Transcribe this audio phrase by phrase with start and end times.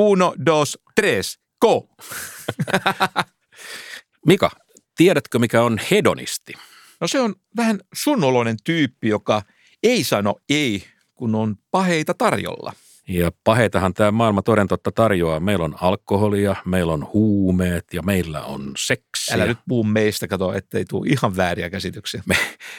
[0.00, 1.88] Uno, dos, tres, go!
[4.26, 4.50] Mika,
[4.96, 6.52] tiedätkö mikä on hedonisti?
[7.00, 9.42] No se on vähän sunoloinen tyyppi, joka
[9.82, 10.84] ei sano ei,
[11.14, 12.72] kun on paheita tarjolla.
[13.08, 15.40] Ja paheitahan tämä maailma toden totta tarjoaa.
[15.40, 19.34] Meillä on alkoholia, meillä on huumeet ja meillä on seksiä.
[19.34, 22.22] Älä nyt puhu meistä, kato, ettei tule ihan vääriä käsityksiä.
[22.26, 22.36] Me,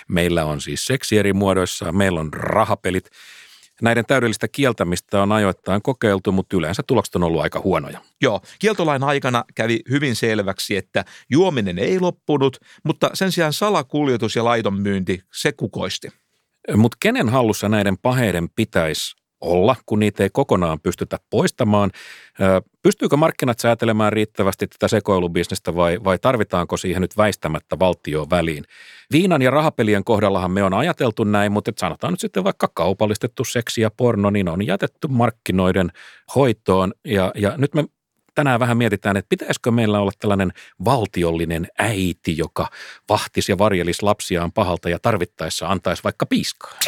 [0.07, 3.09] meillä on siis seksi eri muodoissa, meillä on rahapelit.
[3.81, 8.01] Näiden täydellistä kieltämistä on ajoittain kokeiltu, mutta yleensä tulokset on ollut aika huonoja.
[8.21, 14.43] Joo, kieltolain aikana kävi hyvin selväksi, että juominen ei loppunut, mutta sen sijaan salakuljetus ja
[14.43, 16.09] laiton myynti, se kukoisti.
[16.75, 21.91] Mutta kenen hallussa näiden paheiden pitäisi olla, kun niitä ei kokonaan pystytä poistamaan.
[22.81, 28.63] Pystyykö markkinat säätelemään riittävästi tätä sekoilubisnestä vai, vai tarvitaanko siihen nyt väistämättä valtioon väliin?
[29.13, 33.81] Viinan ja rahapelien kohdallahan me on ajateltu näin, mutta sanotaan nyt sitten vaikka kaupallistettu seksi
[33.81, 35.91] ja porno, niin on jätetty markkinoiden
[36.35, 36.93] hoitoon.
[37.05, 37.85] Ja, ja nyt me
[38.35, 40.51] tänään vähän mietitään, että pitäisikö meillä olla tällainen
[40.85, 42.69] valtiollinen äiti, joka
[43.09, 46.79] vahtisi ja varjelisi lapsiaan pahalta ja tarvittaessa antaisi vaikka piiskaa.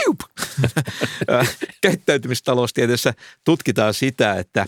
[1.81, 4.65] Käyttäytymistaloustieteessä tutkitaan sitä, että,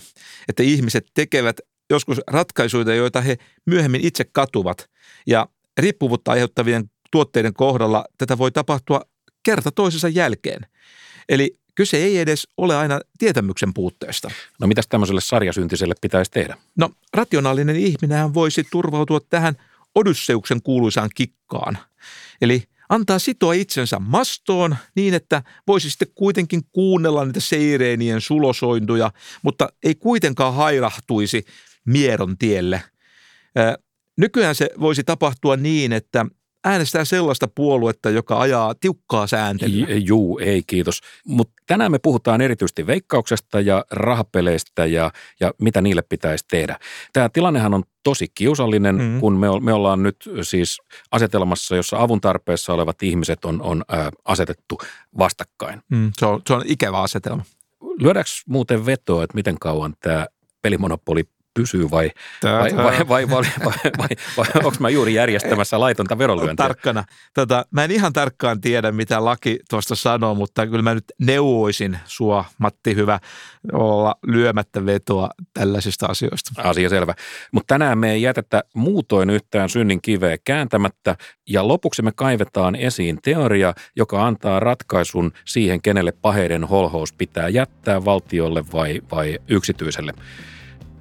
[0.48, 1.60] että ihmiset tekevät
[1.90, 4.90] joskus ratkaisuja, joita he myöhemmin itse katuvat.
[5.26, 9.00] Ja riippuvuutta aiheuttavien tuotteiden kohdalla tätä voi tapahtua
[9.42, 10.66] kerta toisensa jälkeen.
[11.28, 14.30] Eli Kyse ei edes ole aina tietämyksen puutteesta.
[14.60, 16.56] No mitäs tämmöiselle sarjasyntiselle pitäisi tehdä?
[16.76, 19.54] No rationaalinen ihminen voisi turvautua tähän
[19.94, 21.78] Odysseuksen kuuluisaan kikkaan.
[22.40, 29.68] Eli antaa sitoa itsensä mastoon niin, että voisi sitten kuitenkin kuunnella niitä seireenien sulosointuja, mutta
[29.82, 31.44] ei kuitenkaan hairahtuisi
[31.84, 32.82] mieron tielle.
[34.16, 36.26] Nykyään se voisi tapahtua niin, että
[36.64, 39.86] äänestää sellaista puoluetta, joka ajaa tiukkaa sääntelyä.
[39.88, 41.00] Juu, ei kiitos.
[41.26, 46.78] Mutta tänään me puhutaan erityisesti veikkauksesta ja rahapeleistä ja, ja mitä niille pitäisi tehdä.
[47.12, 49.20] Tämä tilannehan on tosi kiusallinen, mm.
[49.20, 50.78] kun me, me ollaan nyt siis
[51.10, 54.78] asetelmassa, jossa avun tarpeessa olevat ihmiset on, on ä, asetettu
[55.18, 55.82] vastakkain.
[55.90, 57.44] Mm, se, on, se on ikävä asetelma.
[57.98, 60.26] Lyödäänkö muuten vetoa, että miten kauan tämä
[60.62, 61.24] pelimonopoli
[61.54, 62.10] pysyy vai,
[62.44, 66.64] vai, vai, vai, vai, vai, vai, vai onko mä juuri järjestämässä laitonta verolyöntiä?
[66.66, 67.04] Tarkkana.
[67.34, 71.98] Tota, mä en ihan tarkkaan tiedä, mitä laki tuosta sanoo, mutta kyllä mä nyt neuvoisin
[72.04, 73.20] sua, Matti Hyvä,
[73.72, 76.62] olla lyömättä vetoa tällaisista asioista.
[76.62, 77.14] Asia selvä.
[77.52, 81.16] Mutta tänään me ei jätetä muutoin yhtään synnin kiveä kääntämättä
[81.48, 88.04] ja lopuksi me kaivetaan esiin teoria, joka antaa ratkaisun siihen, kenelle paheiden holhous pitää jättää
[88.04, 90.12] valtiolle vai, vai yksityiselle.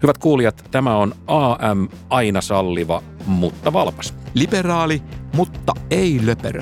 [0.03, 4.13] Hyvät kuulijat, tämä on AM aina salliva, mutta valpas.
[4.33, 5.01] Liberaali,
[5.35, 6.61] mutta ei löperö.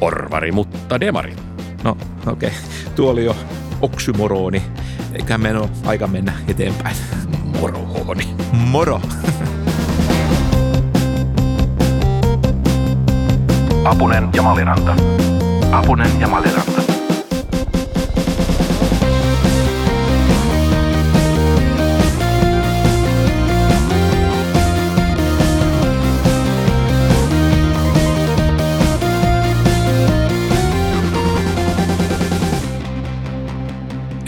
[0.00, 1.36] Porvari, mutta demari.
[1.84, 2.48] No, okei.
[2.48, 2.60] Okay.
[2.96, 3.36] Tuo oli jo
[3.80, 4.62] oksymoroni.
[5.12, 6.96] Eiköhän meidän ole aika mennä eteenpäin.
[7.60, 8.28] Morohoni.
[8.52, 9.00] Moro.
[13.84, 14.96] Apunen ja Maliranta.
[15.72, 16.77] Apunen ja Maliranta.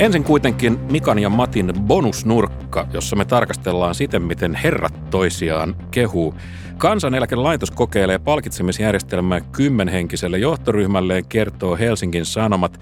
[0.00, 6.34] Ensin kuitenkin Mikan ja Matin bonusnurkka, jossa me tarkastellaan siten, miten herrat toisiaan kehuu.
[6.78, 12.81] Kansaneläkelaitos kokeilee palkitsemisjärjestelmää kymmenhenkiselle johtoryhmälleen, kertoo Helsingin Sanomat.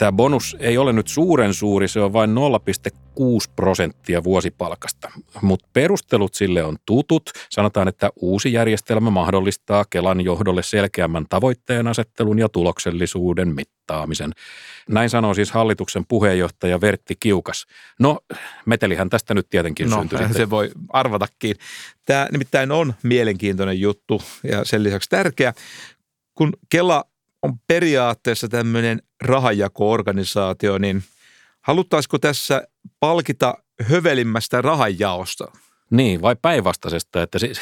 [0.00, 5.10] Tämä bonus ei ole nyt suuren suuri, se on vain 0,6 prosenttia vuosipalkasta.
[5.42, 7.30] Mutta perustelut sille on tutut.
[7.50, 14.32] Sanotaan, että uusi järjestelmä mahdollistaa Kelan johdolle selkeämmän tavoitteen asettelun ja tuloksellisuuden mittaamisen.
[14.88, 17.66] Näin sanoo siis hallituksen puheenjohtaja Vertti Kiukas.
[17.98, 18.18] No,
[18.66, 20.36] metelihän tästä nyt tietenkin no, syntyi sitten.
[20.36, 21.56] se voi arvatakin.
[22.06, 25.52] Tämä nimittäin on mielenkiintoinen juttu ja sen lisäksi tärkeä.
[26.34, 27.04] Kun Kela
[27.42, 31.02] on periaatteessa tämmöinen rahanjako-organisaatio, niin
[31.60, 32.62] haluttaisiko tässä
[33.00, 35.52] palkita hövelimmästä rahanjaosta?
[35.90, 37.52] Niin, vai päinvastaisesta, että si,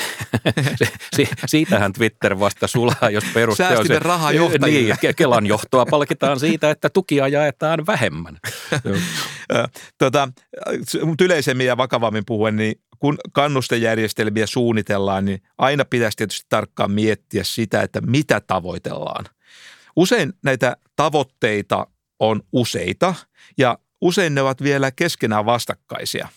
[1.17, 3.99] si, siitähän Twitter vasta sulaa, jos peruste on se.
[3.99, 4.97] rahajohtajille.
[5.03, 8.39] Niin, Kelan johtoa palkitaan siitä, että tukia jaetaan vähemmän.
[9.99, 10.29] tota,
[11.05, 17.45] mutta yleisemmin ja vakavammin puhuen, niin kun kannustejärjestelmiä suunnitellaan, niin aina pitäisi tietysti tarkkaan miettiä
[17.45, 19.25] sitä, että mitä tavoitellaan.
[19.97, 21.87] Usein näitä tavoitteita
[22.19, 23.15] on useita
[23.59, 26.29] ja usein ne ovat vielä keskenään vastakkaisia.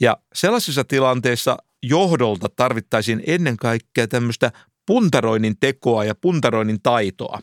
[0.00, 4.52] Ja sellaisissa tilanteissa johdolta tarvittaisiin ennen kaikkea tämmöistä
[4.86, 7.40] puntaroinnin tekoa ja puntaroinnin taitoa.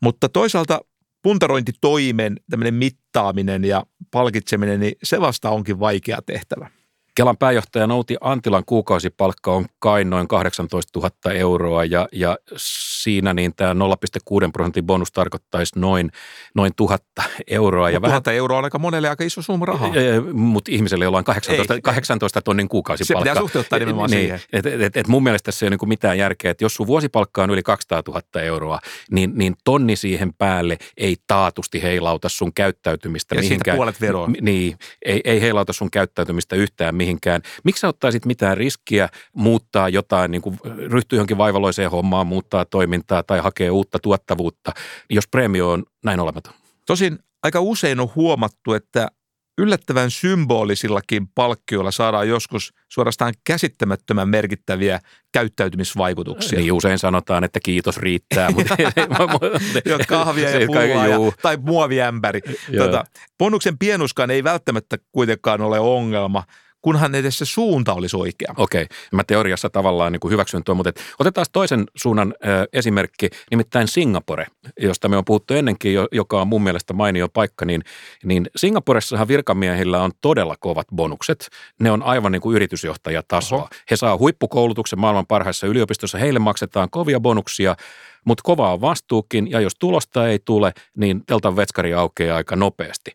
[0.00, 0.80] Mutta toisaalta
[1.22, 6.70] puntarointitoimen tämmöinen mittaaminen ja palkitseminen, niin se vasta onkin vaikea tehtävä.
[7.14, 13.54] Kelan pääjohtaja Nouti Antilan kuukausipalkka on kai noin 18 000 euroa ja, ja siinä niin
[13.56, 16.10] tämä 0,6 prosentin bonus tarkoittaisi noin,
[16.54, 17.04] noin 1000
[17.46, 17.90] euroa.
[17.90, 19.90] Ja 1000 vähän, euroa on aika monelle aika iso summa rahaa.
[20.32, 23.24] Mutta ihmiselle, jolla on 18, 18 tonnin kuukausipalkka.
[23.24, 24.40] Se pitää suhteuttaa nimenomaan niin, siihen.
[24.52, 26.86] Et, et, et, et mun mielestä se ei ole niin mitään järkeä, että jos sun
[26.86, 28.78] vuosipalkka on yli 200 000 euroa,
[29.10, 33.74] niin, niin tonni siihen päälle ei taatusti heilauta sun käyttäytymistä ja mihinkään.
[33.74, 34.28] Ja puolet veroa.
[34.40, 37.42] Niin, ei, ei heilauta sun käyttäytymistä yhtään mihinkään.
[37.64, 40.58] Miksi sä ottaisit mitään riskiä muuttaa jotain, niin kuin
[40.90, 44.72] ryhtyä johonkin vaivaloiseen hommaan, muuttaa toimintaa tai hakee uutta tuottavuutta,
[45.10, 46.52] jos preemio on näin olematon?
[46.86, 49.08] Tosin aika usein on huomattu, että
[49.58, 55.00] yllättävän symbolisillakin palkkioilla saadaan joskus suorastaan käsittämättömän merkittäviä
[55.32, 56.58] käyttäytymisvaikutuksia.
[56.58, 58.50] Niin usein sanotaan, että kiitos riittää.
[58.50, 58.76] Mutta,
[59.84, 62.40] jo kahvia ja pullaa ja, tai muoviämpäri.
[62.78, 63.04] Tota,
[63.38, 66.44] bonuksen pienuskaan ei välttämättä kuitenkaan ole ongelma,
[66.82, 68.54] kunhan edes se suunta olisi oikea.
[68.56, 68.96] Okei, okay.
[69.12, 74.46] mä teoriassa tavallaan niin kuin hyväksyn tuon, mutta otetaan toisen suunnan ö, esimerkki, nimittäin Singapore,
[74.80, 77.82] josta me on puhuttu ennenkin, joka on mun mielestä mainio paikka, niin,
[78.24, 81.48] niin Singaporessahan virkamiehillä on todella kovat bonukset.
[81.80, 83.58] Ne on aivan niin kuin yritysjohtajatasoa.
[83.58, 83.68] Oho.
[83.90, 87.76] He saa huippukoulutuksen maailman parhaissa yliopistossa, heille maksetaan kovia bonuksia,
[88.24, 93.10] mutta kova on vastuukin ja jos tulosta ei tule, niin teltan vetskari aukeaa aika nopeasti.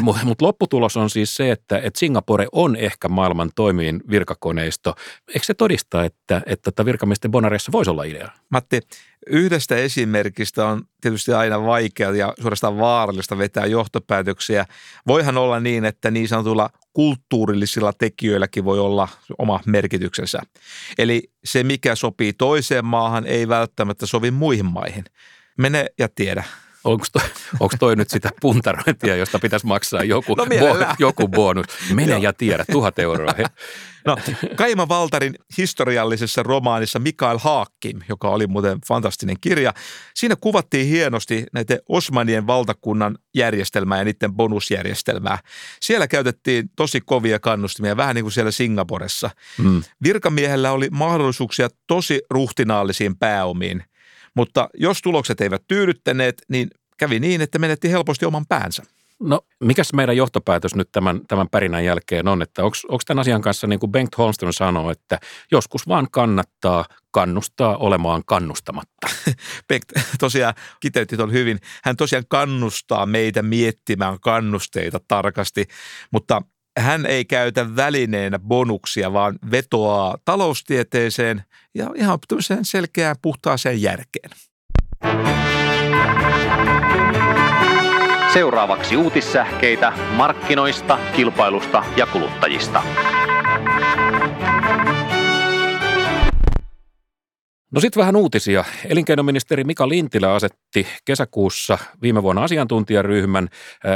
[0.00, 4.94] Mutta mut lopputulos on siis se, että, että Singapore on ehkä maailman toimiin virkakoneisto.
[5.28, 8.28] Eikö se todista, että, että virkamiesten bonareissa voisi olla idea?
[8.50, 8.80] Matti,
[9.26, 14.66] yhdestä esimerkistä on tietysti aina vaikea ja suorastaan vaarallista vetää johtopäätöksiä.
[15.06, 19.08] Voihan olla niin, että niin sanotulla kulttuurillisilla tekijöilläkin voi olla
[19.38, 20.42] oma merkityksensä.
[20.98, 25.04] Eli se, mikä sopii toiseen maahan, ei välttämättä sovi muihin maihin.
[25.58, 26.44] Mene ja tiedä.
[26.86, 27.22] Onko toi,
[27.60, 31.66] onko toi nyt sitä puntarointia, josta pitäisi maksaa joku, no bo, joku bonus?
[31.94, 33.34] Mene ja tiedä, tuhat euroa.
[34.06, 34.16] No,
[34.56, 39.74] Kaima Valtarin historiallisessa romaanissa Mikael Haakkim, joka oli muuten fantastinen kirja,
[40.14, 45.38] siinä kuvattiin hienosti näitä Osmanien valtakunnan järjestelmää ja niiden bonusjärjestelmää.
[45.80, 49.30] Siellä käytettiin tosi kovia kannustimia, vähän niin kuin siellä Singaporessa.
[49.62, 49.82] Hmm.
[50.02, 53.84] Virkamiehellä oli mahdollisuuksia tosi ruhtinaallisiin pääomiin,
[54.36, 58.82] mutta jos tulokset eivät tyydyttäneet, niin kävi niin, että menetti helposti oman päänsä.
[59.20, 63.66] No, mikäs meidän johtopäätös nyt tämän, tämän pärinän jälkeen on, että onko tämän asian kanssa,
[63.66, 65.18] niin kuin Bengt Holmström sanoo, että
[65.52, 69.06] joskus vaan kannattaa kannustaa olemaan kannustamatta.
[69.68, 71.58] Bengt tosiaan kiteytti on hyvin.
[71.84, 75.66] Hän tosiaan kannustaa meitä miettimään kannusteita tarkasti,
[76.10, 76.42] mutta
[76.78, 81.42] hän ei käytä välineenä bonuksia, vaan vetoaa taloustieteeseen
[81.76, 82.18] ja ihan
[82.62, 84.30] selkeään puhtaaseen järkeen.
[88.32, 92.82] Seuraavaksi uutissähkeitä markkinoista, kilpailusta ja kuluttajista.
[97.70, 98.64] No sitten vähän uutisia.
[98.84, 103.48] Elinkeinoministeri Mika Lintilä asetti kesäkuussa viime vuonna asiantuntijaryhmän.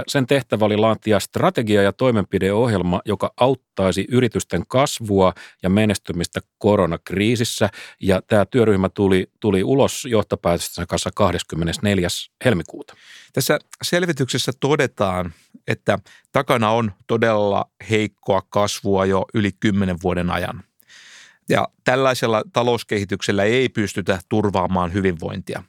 [0.08, 7.68] Sen tehtävä oli laatia strategia- ja toimenpideohjelma, joka auttaisi yritysten kasvua ja menestymistä koronakriisissä.
[8.00, 12.08] Ja tämä työryhmä tuli, tuli ulos johtopäätösten kanssa 24.
[12.44, 12.94] helmikuuta.
[13.32, 15.32] Tässä selvityksessä todetaan,
[15.68, 15.98] että
[16.32, 20.62] takana on todella heikkoa kasvua jo yli kymmenen vuoden ajan–
[21.50, 25.62] ja tällaisella talouskehityksellä ei pystytä turvaamaan hyvinvointia.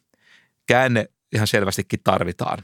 [0.68, 2.64] Käänne ihan selvästikin tarvitaan.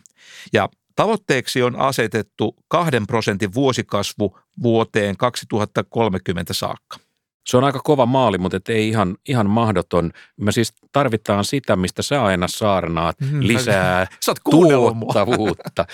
[0.54, 7.07] Ja tavoitteeksi on asetettu kahden prosentin vuosikasvu vuoteen 2030 saakka.
[7.48, 10.12] Se on aika kova maali, mutta ei ihan, ihan mahdoton.
[10.38, 14.08] Me siis tarvitaan sitä, mistä sä aina saarnaat, mm, lisää
[14.52, 15.86] tuottavuutta.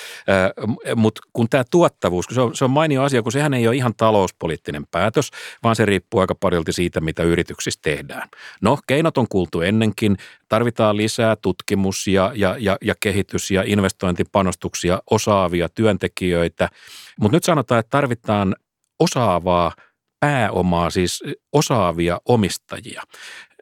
[0.95, 3.93] mutta kun tämä tuottavuus, se on, se on mainio asia, kun sehän ei ole ihan
[3.97, 5.29] talouspoliittinen päätös,
[5.63, 8.29] vaan se riippuu aika paljon siitä, mitä yrityksissä tehdään.
[8.61, 10.17] No, keinot on kuultu ennenkin.
[10.49, 16.69] Tarvitaan lisää tutkimus- ja, ja, ja, ja kehitys- ja investointipanostuksia, osaavia työntekijöitä.
[17.19, 18.55] Mutta nyt sanotaan, että tarvitaan
[18.99, 19.71] osaavaa–
[20.23, 23.03] pääomaa, siis osaavia omistajia.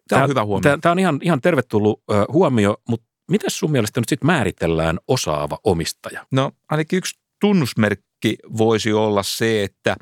[0.08, 0.78] Tämä on hyvä huomio.
[0.78, 2.04] Tämä on ihan, ihan tervetullut
[2.34, 6.26] huomio, mutta miten sun mielestä nyt sitten määritellään osaava omistaja?
[6.32, 9.96] No ainakin yksi tunnusmerkki voisi olla se, että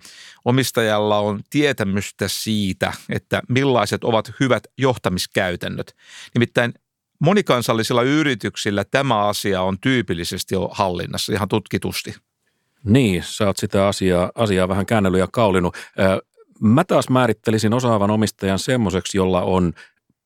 [0.46, 5.96] omistajalla on tietämystä siitä, että millaiset ovat hyvät johtamiskäytännöt.
[6.36, 6.74] Nimittäin
[7.20, 12.16] monikansallisilla yrityksillä tämä asia on tyypillisesti jo hallinnassa ihan tutkitusti.
[12.84, 15.78] Niin, sä oot sitä asiaa, asiaa vähän käännellyt ja kaulinut.
[16.62, 19.74] Mä taas määrittelisin osaavan omistajan semmoiseksi, jolla on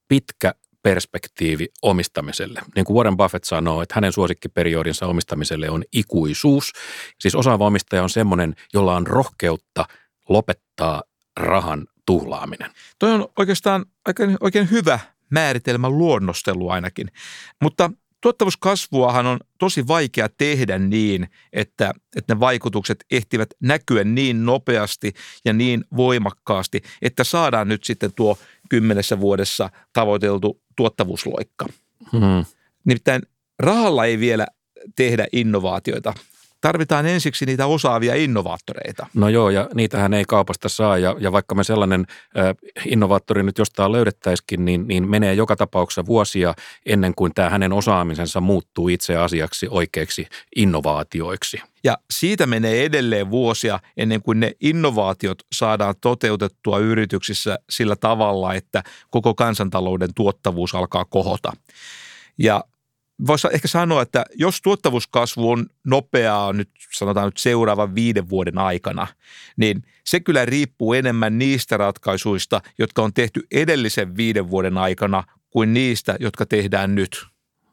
[0.08, 2.62] pitkä perspektiivi omistamiselle.
[2.76, 6.72] Niin kuin Warren Buffett sanoo, että hänen suosikkiperiodinsa omistamiselle on ikuisuus.
[7.20, 9.86] Siis osaava omistaja on semmoinen, jolla on rohkeutta
[10.30, 11.04] lopettaa
[11.38, 12.72] rahan tuhlaaminen?
[13.00, 15.00] Toi on oikeastaan oikein, oikein hyvä
[15.30, 17.08] määritelmä luonnostelu ainakin,
[17.62, 17.92] mutta
[18.24, 25.14] tuottavuuskasvuahan on tosi vaikea tehdä niin, että, että ne vaikutukset ehtivät näkyä niin nopeasti
[25.46, 28.38] ja niin voimakkaasti, että saadaan nyt sitten tuo
[28.70, 31.66] kymmenessä vuodessa tavoiteltu tuottavuusloikka.
[32.12, 32.46] Hmm.
[32.86, 33.22] Nimittäin
[33.60, 34.48] rahalla ei vielä
[34.96, 36.14] tehdä innovaatioita
[36.64, 39.08] tarvitaan ensiksi niitä osaavia innovaattoreita.
[39.14, 42.06] No joo, ja niitähän ei kaupasta saa, ja, ja vaikka me sellainen
[42.38, 42.56] äh,
[42.86, 46.54] innovaattori nyt jostain löydettäisikin, niin, niin menee joka tapauksessa vuosia
[46.86, 51.62] ennen kuin tämä hänen osaamisensa muuttuu itse asiaksi oikeiksi innovaatioiksi.
[51.84, 58.84] Ja siitä menee edelleen vuosia ennen kuin ne innovaatiot saadaan toteutettua yrityksissä sillä tavalla, että
[59.10, 61.52] koko kansantalouden tuottavuus alkaa kohota.
[62.38, 62.64] Ja
[63.28, 69.08] voisi ehkä sanoa, että jos tuottavuuskasvu on nopeaa nyt sanotaan nyt seuraavan viiden vuoden aikana,
[69.58, 75.74] niin se kyllä riippuu enemmän niistä ratkaisuista, jotka on tehty edellisen viiden vuoden aikana kuin
[75.74, 77.26] niistä, jotka tehdään nyt.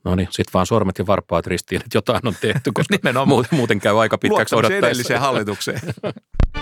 [0.04, 3.44] No niin, sitten vaan sormet ja varpaat ristiin, että jotain on tehty, koska Nimenomaan.
[3.50, 4.86] muuten käy aika pitkäksi odottaessa.
[4.86, 5.80] edelliseen hallitukseen.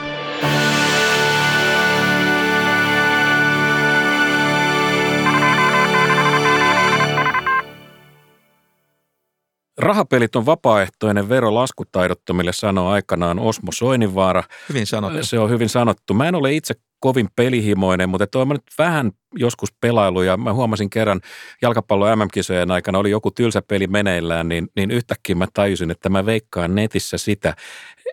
[9.78, 14.42] Rahapelit on vapaaehtoinen vero laskutaidottomille, sanoo aikanaan Osmo Soininvaara.
[14.68, 15.18] Hyvin sanottu.
[15.22, 16.14] Se on hyvin sanottu.
[16.14, 20.90] Mä en ole itse kovin pelihimoinen, mutta toi nyt vähän joskus pelailu ja mä huomasin
[20.90, 21.20] kerran
[21.62, 26.26] jalkapallo MM-kisojen aikana oli joku tylsä peli meneillään, niin, niin yhtäkkiä mä tajusin, että mä
[26.26, 27.54] veikkaan netissä sitä,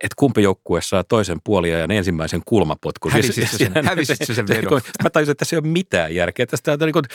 [0.03, 3.11] että kumpi joukkue saa toisen puoliajan ensimmäisen kulmapotkun.
[3.11, 4.81] Hävisit siis, sen, hävisit sen vedon.
[5.03, 6.45] Mä tajusin, että se ei ole mitään järkeä.
[6.45, 7.05] Tästä on, niin kuin,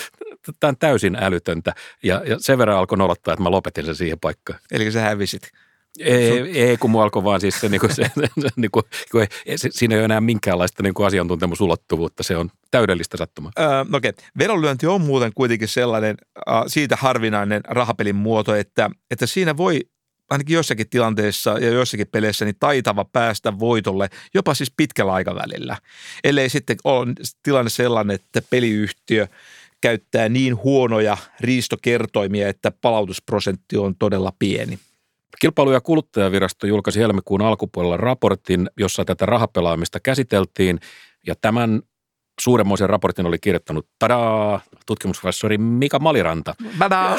[0.60, 4.18] tämä on täysin älytöntä ja, ja sen verran alkoi nolottaa, että mä lopetin sen siihen
[4.20, 4.58] paikkaan.
[4.70, 5.50] Eli sä hävisit.
[5.98, 9.26] Ei, ei, kun mua alkoi vaan siis se, niin kuin se, se, niin kuin, kun
[9.46, 13.52] ei, se, siinä ei ole enää minkäänlaista niin kuin asiantuntemusulottuvuutta, se on täydellistä sattumaa.
[13.58, 14.24] Öö, Okei, okay.
[14.38, 16.16] vedonlyönti on muuten kuitenkin sellainen
[16.48, 19.80] äh, siitä harvinainen rahapelin muoto, että, että siinä voi
[20.30, 25.76] ainakin jossakin tilanteessa ja jossakin peleissä niin taitava päästä voitolle jopa siis pitkällä aikavälillä.
[26.24, 29.26] Ellei sitten ole tilanne sellainen, että peliyhtiö
[29.80, 34.78] käyttää niin huonoja riistokertoimia, että palautusprosentti on todella pieni.
[35.38, 40.80] Kilpailu- ja kuluttajavirasto julkaisi helmikuun alkupuolella raportin, jossa tätä rahapelaamista käsiteltiin.
[41.26, 41.82] Ja tämän
[42.40, 46.54] suuremmoisen raportin oli kirjoittanut, tadaa, tutkimusprofessori Mika Maliranta.
[46.78, 47.16] Tadaa.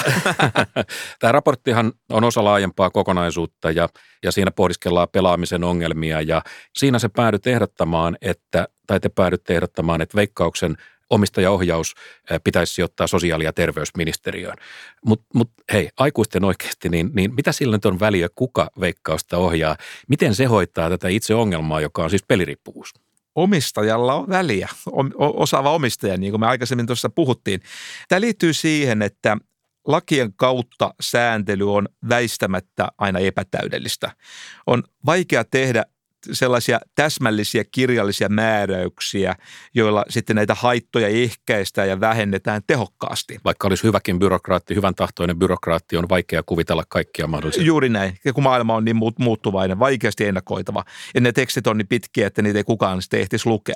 [1.20, 3.89] Tämä raporttihan on osa laajempaa kokonaisuutta ja,
[4.24, 6.41] ja siinä pohdiskellaan pelaamisen ongelmia ja
[6.75, 10.77] siinä se päädyt ehdottamaan, että, tai te päädytte ehdottamaan, että veikkauksen
[11.12, 11.96] omistajaohjaus
[12.44, 14.58] pitäisi sijoittaa sosiaali- ja terveysministeriöön.
[15.06, 19.77] Mutta mut, hei, aikuisten oikeasti, niin, niin mitä sillä nyt on väliä, kuka veikkausta ohjaa?
[20.08, 22.94] Miten se hoitaa tätä itse ongelmaa, joka on siis peliriippuvuus?
[23.36, 24.70] omistajalla on väliä,
[25.18, 27.62] osaava omistaja, niin kuin me aikaisemmin tuossa puhuttiin.
[28.08, 29.38] Tämä liittyy siihen, että
[29.88, 34.12] lakien kautta sääntely on väistämättä aina epätäydellistä.
[34.68, 35.86] On vaikea tehdä
[36.32, 39.36] sellaisia täsmällisiä kirjallisia määräyksiä,
[39.74, 43.38] joilla sitten näitä haittoja ehkäistään ja vähennetään tehokkaasti.
[43.46, 47.63] Vaikka olisi hyväkin byrokraatti, hyvän tahtoinen byrokraatti, on vaikea kuvitella kaikkia mahdollisia.
[47.63, 50.84] Juuri näin, kun maailma on niin muuttuvainen, vaikeasti ennakoitava.
[51.16, 53.75] Ja ne tekstit on niin pitkiä, että niitä ei kukaan sitten ehtisi lukea.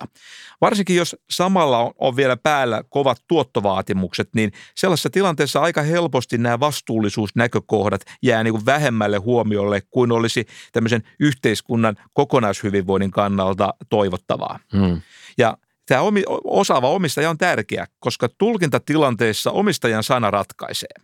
[0.61, 6.59] Varsinkin jos samalla on, on vielä päällä kovat tuottovaatimukset, niin sellaisessa tilanteessa aika helposti nämä
[6.59, 14.59] vastuullisuusnäkökohdat jää niin kuin vähemmälle huomiolle kuin olisi tämmöisen yhteiskunnan koko kokonaishyvinvoinnin kannalta toivottavaa.
[14.73, 15.01] Hmm.
[15.37, 20.95] Ja tämä omi, osaava omistaja on tärkeä, koska tulkintatilanteessa omistajan sana ratkaisee.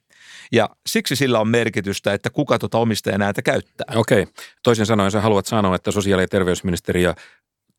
[0.52, 3.94] Ja siksi sillä on merkitystä, että kuka tuota omistajan ääntä käyttää.
[3.96, 4.28] Okei.
[4.64, 7.14] Toisin sanoen sä haluat sanoa, että sosiaali- ja terveysministeriö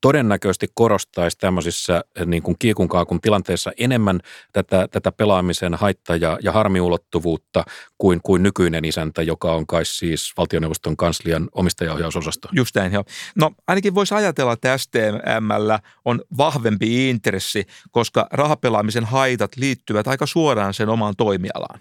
[0.03, 4.21] todennäköisesti korostaisi tämmöisissä eh, niin kuin kiikunkaakun tilanteessa enemmän
[4.53, 7.65] tätä, tätä pelaamisen haitta- ja, ja harmiulottuvuutta
[7.99, 12.49] kuin, kuin nykyinen isäntä, joka on kai siis valtioneuvoston kanslian omistajaohjausosasto.
[12.53, 13.05] Just näin, joo.
[13.37, 20.75] No ainakin voisi ajatella, että STMllä on vahvempi intressi, koska rahapelaamisen haitat liittyvät aika suoraan
[20.75, 21.81] sen omaan toimialaan.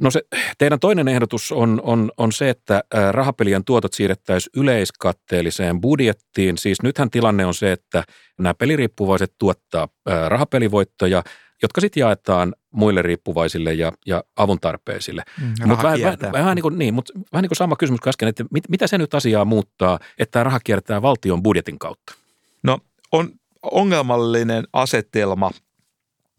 [0.00, 0.22] No se,
[0.58, 6.58] teidän toinen ehdotus on, on, on se, että rahapelien tuotot siirrettäisiin yleiskatteelliseen budjettiin.
[6.58, 8.04] Siis nythän tilanne on se, että
[8.38, 9.88] nämä peliriippuvaiset tuottaa
[10.28, 11.22] rahapelivoittoja,
[11.62, 15.22] jotka sitten jaetaan muille riippuvaisille ja, ja avun tarpeisille.
[15.40, 18.08] Mm, mutta vähän, vähän, vähän, niin kuin, niin, mutta vähän niin kuin sama kysymys kuin
[18.08, 22.14] äsken, että mit, mitä se nyt asiaa muuttaa, että tämä raha kiertää valtion budjetin kautta?
[22.62, 22.78] No
[23.12, 23.30] on
[23.62, 25.50] ongelmallinen asetelma,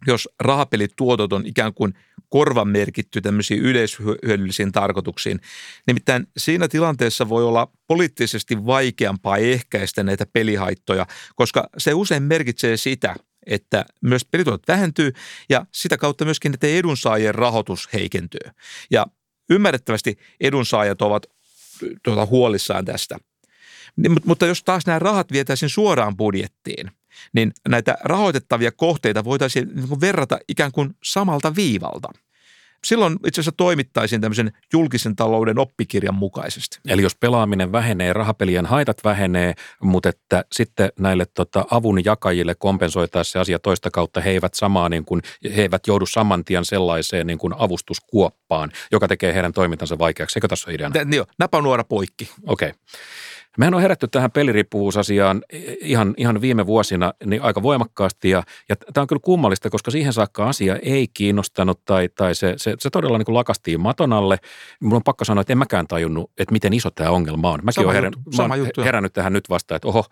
[0.08, 1.94] jos rahapelituotot on ikään kuin
[2.34, 5.40] korvamerkitty tämmöisiin yleishyödyllisiin tarkoituksiin.
[5.88, 13.16] Nimittäin siinä tilanteessa voi olla poliittisesti vaikeampaa ehkäistä näitä pelihaittoja, koska se usein merkitsee sitä,
[13.46, 15.12] että myös pelitulot vähentyy
[15.50, 18.52] ja sitä kautta myöskin että edunsaajien rahoitus heikentyy.
[18.92, 19.06] Ja
[19.50, 21.25] ymmärrettävästi edunsaajat ovat
[22.04, 23.18] tuota, huolissaan tästä.
[23.96, 26.92] Niin, mutta jos taas nämä rahat vietäisiin suoraan budjettiin,
[27.34, 32.10] niin näitä rahoitettavia kohteita voitaisiin niin verrata ikään kuin samalta viivalta–
[32.86, 36.79] silloin itse asiassa toimittaisiin tämmöisen julkisen talouden oppikirjan mukaisesti.
[36.88, 43.32] Eli jos pelaaminen vähenee, rahapelien haitat vähenee, mutta että sitten näille tota, avun jakajille kompensoitaisiin
[43.32, 45.22] se asia toista kautta, he eivät samaa niin kuin,
[45.55, 50.39] he eivät joudu saman tien sellaiseen niin kuin avustuskuoppaan, joka tekee heidän toimintansa vaikeaksi.
[50.39, 51.15] Eikö tässä ole ideana?
[51.15, 52.29] Joo, napanuora poikki.
[52.48, 52.70] Okei.
[52.70, 52.79] Okay.
[53.58, 55.42] Mehän on herätty tähän peliriippuvuusasiaan
[55.82, 60.14] ihan, ihan viime vuosina niin aika voimakkaasti ja, ja tämä on kyllä kummallista, koska siihen
[60.14, 64.38] saakka asia ei kiinnostanut tai, tai se, se, se todella niin kuin lakastiin maton alle.
[64.80, 67.60] Mulla on pakko sanoa, että en mäkään tajunnut, että miten iso tämä ongelma on.
[67.64, 68.20] Mäkin olen herännyt,
[68.58, 70.06] juttu, herännyt tähän nyt vasta, että oho,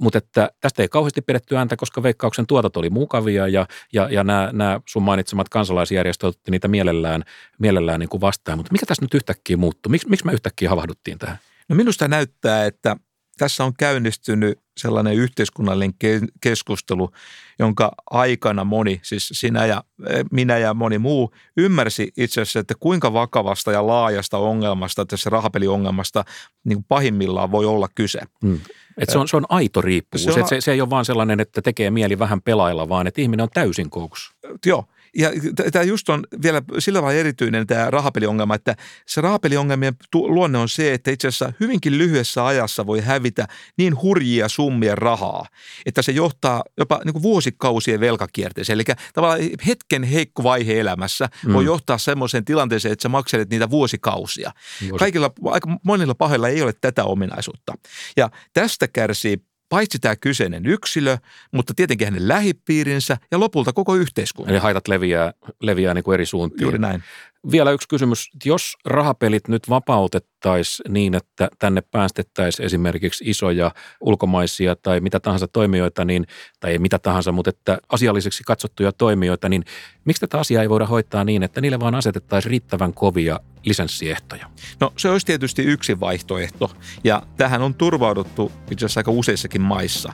[0.00, 4.24] mutta että tästä ei kauheasti pidetty ääntä, koska veikkauksen tuotot oli mukavia ja, ja, ja
[4.24, 7.22] nämä, nämä sun mainitsemat kansalaisjärjestöt otti niitä mielellään,
[7.58, 8.58] mielellään niin kuin vastaan.
[8.58, 9.90] Mutta mikä tässä nyt yhtäkkiä muuttui?
[9.90, 11.38] Miks, miksi me yhtäkkiä havahduttiin tähän?
[11.68, 12.96] No minusta näyttää, että
[13.38, 15.94] tässä on käynnistynyt sellainen yhteiskunnallinen
[16.40, 17.10] keskustelu,
[17.58, 22.74] jonka aikana moni, siis sinä ja eh, minä ja moni muu, ymmärsi itse asiassa, että
[22.80, 26.24] kuinka vakavasta ja laajasta ongelmasta, tässä rahapeliongelmasta
[26.64, 28.20] niin kuin pahimmillaan voi olla kyse.
[28.42, 28.60] Mm.
[28.98, 30.34] Et se, on, se on aito riippuvuus.
[30.34, 33.20] Se, on, se, se ei ole vaan sellainen, että tekee mieli vähän pelailla, vaan että
[33.20, 34.32] ihminen on täysin koukussa.
[34.66, 34.84] Joo,
[35.18, 35.30] ja
[35.72, 40.94] tämä just on vielä sillä tavalla erityinen tämä rahapeliongelma, että se rahapeliongelmien luonne on se,
[40.94, 43.46] että itse asiassa hyvinkin lyhyessä ajassa voi hävitä
[43.78, 45.46] niin hurjia summia rahaa,
[45.86, 48.74] että se johtaa jopa niin vuosikausien velkakierteeseen.
[48.74, 51.52] Eli tavallaan hetken heikko vaihe elämässä mm.
[51.52, 54.52] voi johtaa semmoiseen tilanteeseen, että sä makselet niitä vuosikausia.
[54.82, 54.98] Vuosi.
[54.98, 57.74] Kaikilla, aika monilla pahoilla ei ole tätä ominaisuutta.
[58.16, 59.36] Ja tästä kärsii
[59.68, 61.18] paitsi tämä kyseinen yksilö,
[61.52, 64.50] mutta tietenkin hänen lähipiirinsä ja lopulta koko yhteiskunta.
[64.50, 65.32] Eli haitat leviää,
[65.62, 66.62] leviää niin kuin eri suuntiin.
[66.62, 67.02] Juuri näin.
[67.50, 68.30] Vielä yksi kysymys.
[68.44, 76.04] Jos rahapelit nyt vapautettaisiin niin, että tänne päästettäisiin esimerkiksi isoja ulkomaisia tai mitä tahansa toimijoita,
[76.04, 76.26] niin,
[76.60, 79.64] tai ei mitä tahansa, mutta että asialliseksi katsottuja toimijoita, niin
[80.04, 84.50] miksi tätä asiaa ei voida hoitaa niin, että niille vaan asetettaisiin riittävän kovia lisenssiehtoja?
[84.80, 86.70] No se olisi tietysti yksi vaihtoehto
[87.04, 90.12] ja tähän on turvauduttu itse asiassa aika useissakin maissa.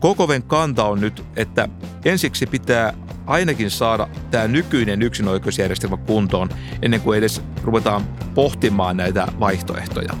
[0.00, 1.68] Kokoven kanta on nyt, että
[2.04, 2.94] ensiksi pitää
[3.26, 6.48] ainakin saada tämä nykyinen yksinoikeusjärjestelmä kuntoon
[6.82, 8.02] ennen kuin edes ruvetaan
[8.34, 10.12] pohtimaan näitä vaihtoehtoja.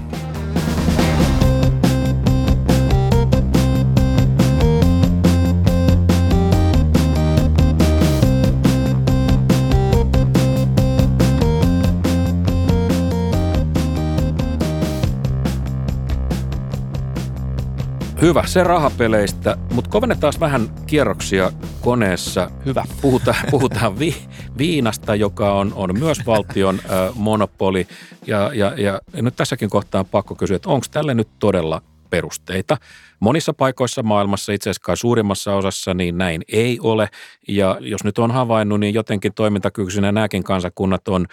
[18.20, 22.50] Hyvä, se rahapeleistä, mutta kovennetaan vähän kierroksia koneessa.
[22.66, 22.84] Hyvä.
[23.02, 24.16] Puhutaan, puhutaan vi,
[24.58, 27.86] viinasta, joka on, on myös valtion äh, monopoli.
[28.26, 32.76] Ja, ja, ja nyt tässäkin kohtaa on pakko kysyä, että onko tälle nyt todella perusteita.
[33.20, 37.08] Monissa paikoissa maailmassa, itse asiassa suurimmassa osassa, niin näin ei ole.
[37.48, 41.26] Ja jos nyt on havainnut, niin jotenkin toimintakykyisenä nämäkin kansakunnat on,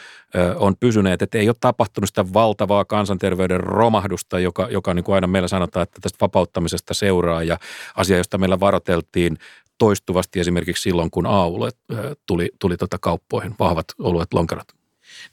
[0.56, 5.28] on pysyneet, että ei ole tapahtunut sitä valtavaa kansanterveyden romahdusta, joka, joka niin kuin aina
[5.28, 7.58] meillä sanotaan, että tästä vapauttamisesta seuraa ja
[7.96, 9.38] asia, josta meillä varoteltiin
[9.78, 11.78] toistuvasti esimerkiksi silloin, kun A-oluet
[12.26, 14.68] tuli, tuli tota kauppoihin, vahvat oluet lonkerot.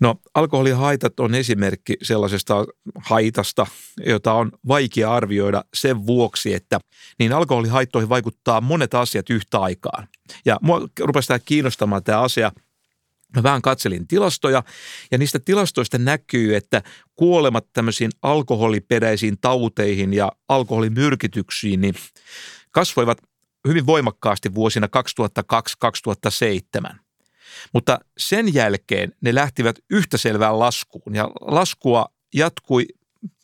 [0.01, 2.67] No alkoholihaitat on esimerkki sellaisesta
[3.05, 3.67] haitasta,
[4.07, 6.81] jota on vaikea arvioida sen vuoksi, että
[7.19, 10.09] niin alkoholihaittoihin vaikuttaa monet asiat yhtä aikaan.
[10.45, 12.53] Ja mua rupesi tämä kiinnostamaan tämä asia
[13.37, 14.63] Mä vähän katselin tilastoja
[15.11, 16.83] ja niistä tilastoista näkyy, että
[17.17, 21.95] kuolemat tämmöisiin alkoholiperäisiin tauteihin ja alkoholimyrkityksiin niin
[22.71, 23.19] kasvoivat
[23.69, 24.89] hyvin voimakkaasti vuosina
[26.87, 27.02] 2002-2007.
[27.73, 32.87] Mutta sen jälkeen ne lähtivät yhtä selvään laskuun ja laskua jatkui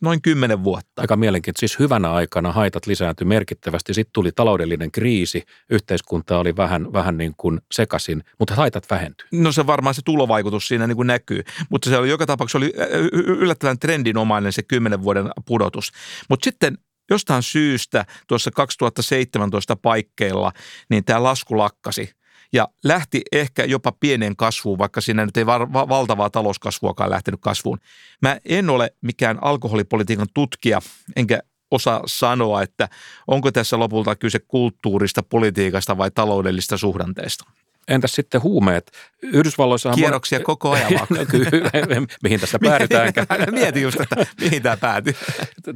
[0.03, 1.03] noin kymmenen vuotta.
[1.03, 1.61] Aika mielenkiintoista.
[1.61, 3.94] Siis hyvänä aikana haitat lisääntyi merkittävästi.
[3.94, 9.27] Sitten tuli taloudellinen kriisi, yhteiskunta oli vähän, vähän niin kuin sekasin, mutta haitat vähentyi.
[9.33, 12.73] No se varmaan se tulovaikutus siinä niin kuin näkyy, mutta se oli joka tapauksessa oli
[13.12, 15.92] yllättävän trendinomainen se kymmenen vuoden pudotus.
[16.29, 16.79] Mutta sitten
[17.11, 20.53] jostain syystä tuossa 2017 paikkeilla,
[20.90, 22.11] niin tämä lasku lakkasi
[22.53, 27.79] ja lähti ehkä jopa pienen kasvuun, vaikka siinä nyt ei va- valtavaa talouskasvuakaan lähtenyt kasvuun.
[28.23, 30.81] Mä en ole mikään alkoholipolitiikan tutkija,
[31.17, 32.89] enkä osaa sanoa, että
[33.27, 37.45] onko tässä lopulta kyse kulttuurista, politiikasta vai taloudellista suhdanteesta.
[37.88, 38.92] Entäs sitten huumeet?
[39.22, 41.07] Yhdysvalloissa Kierroksia koko ajan vaan.
[41.11, 41.51] no, kyllä,
[42.22, 43.27] mihin tässä päädytäänkään.
[43.51, 45.14] Mietin just, että mihin tämä päätyy.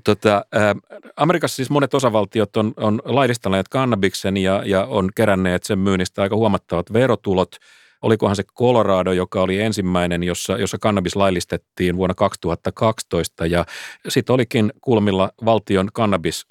[0.05, 0.45] Tota,
[1.17, 6.37] Amerikassa siis monet osavaltiot on, on laillistaneet kannabiksen ja, ja on keränneet sen myynnistä aika
[6.37, 7.57] huomattavat verotulot.
[8.03, 13.65] Olikohan se Colorado, joka oli ensimmäinen, jossa, jossa kannabis laillistettiin vuonna 2012 ja
[14.09, 16.47] sitten olikin kulmilla valtion kannabis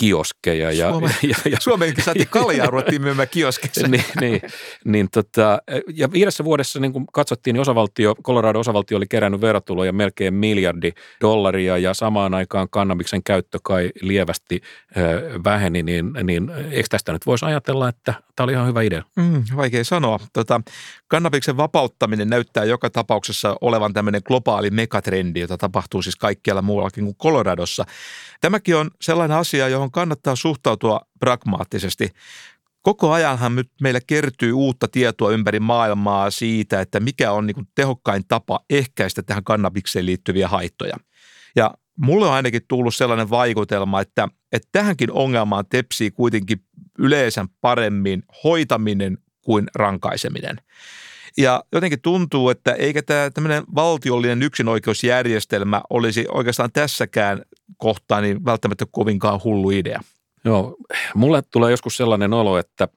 [0.00, 0.72] kioskeja.
[0.72, 3.88] Ja, Suomen, ja, ja, Suomeenkin saatiin kaljaa, ruvettiin myymään kioskeissa.
[3.88, 4.40] niin, niin,
[4.84, 5.58] niin tota,
[5.94, 11.78] ja viidessä vuodessa niin kun katsottiin, niin osavaltio, Colorado-osavaltio oli kerännyt verotuloja melkein miljardi dollaria
[11.78, 14.60] ja samaan aikaan kannabiksen käyttö kai lievästi
[14.96, 19.02] ö, väheni, niin, niin eikö tästä nyt voisi ajatella, että tämä oli ihan hyvä idea?
[19.16, 20.18] Mm, vaikea sanoa.
[20.32, 20.60] Tota,
[21.08, 27.16] kannabiksen vapauttaminen näyttää joka tapauksessa olevan tämmöinen globaali megatrendi, jota tapahtuu siis kaikkialla muuallakin kuin
[27.16, 27.84] Coloradossa.
[28.40, 32.10] Tämäkin on sellainen asia, johon kannattaa suhtautua pragmaattisesti.
[32.82, 38.22] Koko ajanhan nyt meillä kertyy uutta tietoa ympäri maailmaa siitä, että mikä on niin tehokkain
[38.28, 40.96] tapa ehkäistä tähän kannabikseen liittyviä haittoja.
[41.56, 46.64] Ja mulle on ainakin tullut sellainen vaikutelma, että, että tähänkin ongelmaan tepsii kuitenkin
[46.98, 50.56] yleensä paremmin hoitaminen kuin rankaiseminen.
[51.36, 57.42] Ja jotenkin tuntuu, että eikä tämä tämmöinen valtiollinen yksinoikeusjärjestelmä olisi oikeastaan tässäkään
[57.76, 60.00] kohtaa niin välttämättä kovinkaan hullu idea.
[60.44, 60.76] Joo,
[61.14, 62.88] mulle tulee joskus sellainen olo, että,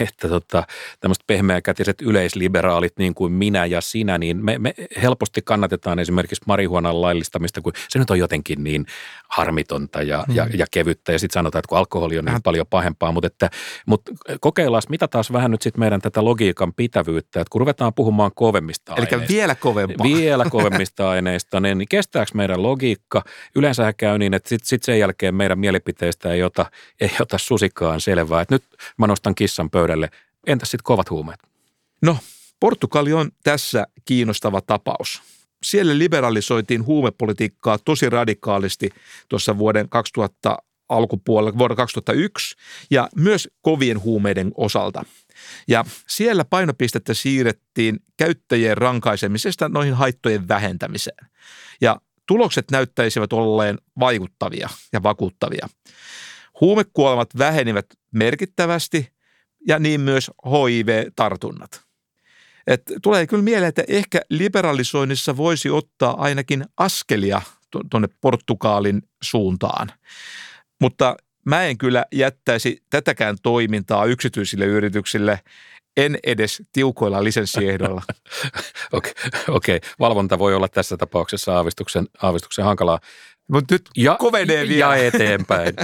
[0.00, 0.64] että tota,
[1.00, 7.00] tämmöiset pehmeäkätiset yleisliberaalit niin kuin minä ja sinä, niin me, me helposti kannatetaan esimerkiksi marihuonan
[7.00, 8.86] laillistamista, kun se nyt on jotenkin niin
[9.28, 10.36] harmitonta ja, hmm.
[10.36, 13.50] ja, ja kevyttä ja sitten sanotaan, että kun alkoholi on niin paljon pahempaa, mutta, että,
[13.86, 18.30] mutta kokeillaan mitä taas vähän nyt sitten meidän tätä logiikan pitävyyttä, että kun ruvetaan puhumaan
[18.34, 19.34] kovemmista Eli aineista.
[19.34, 20.06] vielä kovempaa.
[20.06, 23.22] Vielä kovemmista aineista, niin, niin kestääkö meidän logiikka?
[23.56, 26.66] Yleensä käy niin, että sitten sit sen jälkeen meidän mielipiteistä ei ota
[27.00, 28.40] ei ota susikaan selvää.
[28.40, 28.64] Että nyt
[28.98, 30.10] mä nostan kissan pöydälle.
[30.46, 31.40] Entäs sitten kovat huumeet?
[32.02, 32.18] No,
[32.60, 35.22] Portugali on tässä kiinnostava tapaus.
[35.62, 38.90] Siellä liberalisoitiin huumepolitiikkaa tosi radikaalisti
[39.28, 42.56] tuossa vuoden 2000 alkupuolella, vuonna 2001,
[42.90, 45.04] ja myös kovien huumeiden osalta.
[45.68, 51.26] Ja siellä painopistettä siirrettiin käyttäjien rankaisemisesta noihin haittojen vähentämiseen.
[51.80, 55.68] Ja tulokset näyttäisivät olleen vaikuttavia ja vakuuttavia.
[56.60, 59.12] Huumekuolemat vähenivät merkittävästi
[59.68, 61.84] ja niin myös HIV-tartunnat.
[62.66, 67.42] Et tulee kyllä mieleen, että ehkä liberalisoinnissa voisi ottaa ainakin askelia
[67.90, 69.88] tuonne Portugalin suuntaan.
[70.80, 75.40] Mutta mä en kyllä jättäisi tätäkään toimintaa yksityisille yrityksille,
[75.96, 78.02] en edes tiukoilla lisenssiehdoilla.
[78.92, 79.80] Okei, okay, okay.
[79.98, 83.00] valvonta voi olla tässä tapauksessa aavistuksen, aavistuksen hankalaa.
[83.48, 84.96] Mutta nyt ja, kovenee vielä.
[84.96, 85.74] Ja eteenpäin.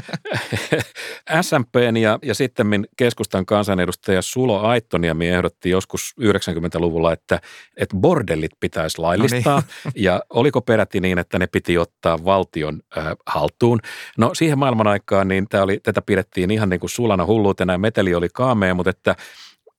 [1.42, 7.40] SMPn ja, ja sitten keskustan kansanedustaja Sulo Aittoniemi ehdotti joskus 90-luvulla, että,
[7.76, 9.56] että bordellit pitäisi laillistaa.
[9.56, 9.92] No niin.
[10.04, 13.80] Ja oliko peräti niin, että ne piti ottaa valtion äh, haltuun?
[14.18, 17.78] No siihen maailman aikaan niin tämä oli, tätä pidettiin ihan niin kuin sulana hulluutena ja
[17.78, 19.16] meteli oli kaamea, mutta että–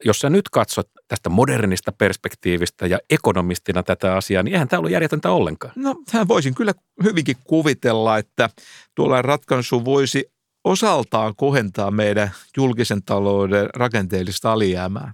[0.04, 4.92] jos sä nyt katsot tästä modernista perspektiivistä ja ekonomistina tätä asiaa, niin eihän tämä ollut
[4.92, 5.74] järjetöntä ollenkaan.
[5.76, 8.50] No, hän voisin kyllä hyvinkin kuvitella, että
[8.96, 10.32] tuolla ratkaisu voisi
[10.64, 15.14] osaltaan kohentaa meidän julkisen talouden rakenteellista alijäämää.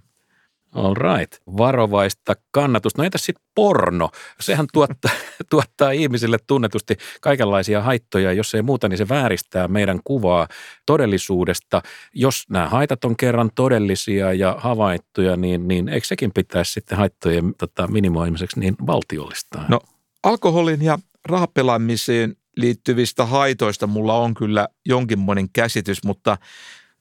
[0.78, 1.32] All right.
[1.56, 3.02] Varovaista kannatusta.
[3.02, 4.10] No entäs sitten porno?
[4.40, 5.10] Sehän tuottaa,
[5.50, 8.32] tuottaa ihmisille tunnetusti kaikenlaisia haittoja.
[8.32, 10.48] Jos ei muuta, niin se vääristää meidän kuvaa
[10.86, 11.82] todellisuudesta.
[12.14, 17.54] Jos nämä haitat on kerran todellisia ja havaittuja, niin, niin eikö sekin pitäisi sitten haittojen
[17.58, 19.64] tota, minimoimiseksi niin valtiollistaa?
[19.68, 19.80] No
[20.22, 26.38] alkoholin ja rahapelaamiseen liittyvistä haitoista mulla on kyllä jonkinmoinen käsitys, mutta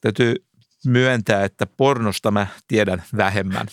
[0.02, 0.36] täytyy
[0.88, 3.67] myöntää, että pornosta mä tiedän vähemmän.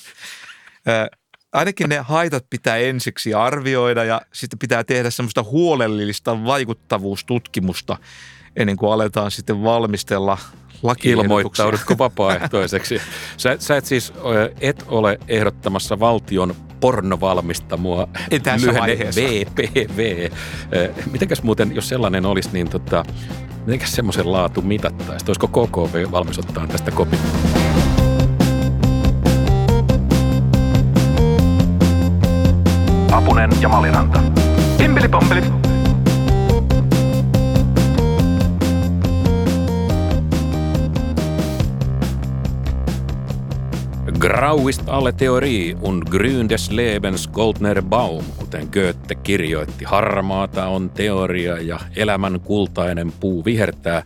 [1.53, 7.97] ainakin ne haitat pitää ensiksi arvioida ja sitten pitää tehdä semmoista huolellista vaikuttavuustutkimusta
[8.57, 10.39] ennen kuin aletaan sitten valmistella
[11.05, 13.01] Ilmoittaudutko vapaaehtoiseksi?
[13.37, 14.13] Sä, sä et siis
[14.61, 19.21] et ole ehdottamassa valtion pornovalmistamua Ei tässä vaiheessa.
[19.21, 20.31] VPV.
[21.13, 23.05] Mitenkäs muuten, jos sellainen olisi, niin tota,
[23.67, 25.25] mitenkäs semmoisen laatu mitattaisi?
[25.29, 27.19] Olisiko KKV valmis ottaa tästä kopin?
[33.13, 34.23] Apunen ja Maliranta.
[34.79, 35.64] Pimpeli pompeli.
[44.25, 49.85] Grau ist alle Theorie und grün des Lebens goldner Baum, kuten Goethe kirjoitti.
[49.85, 54.03] Harmaata on teoria ja elämän kultainen puu vihertää.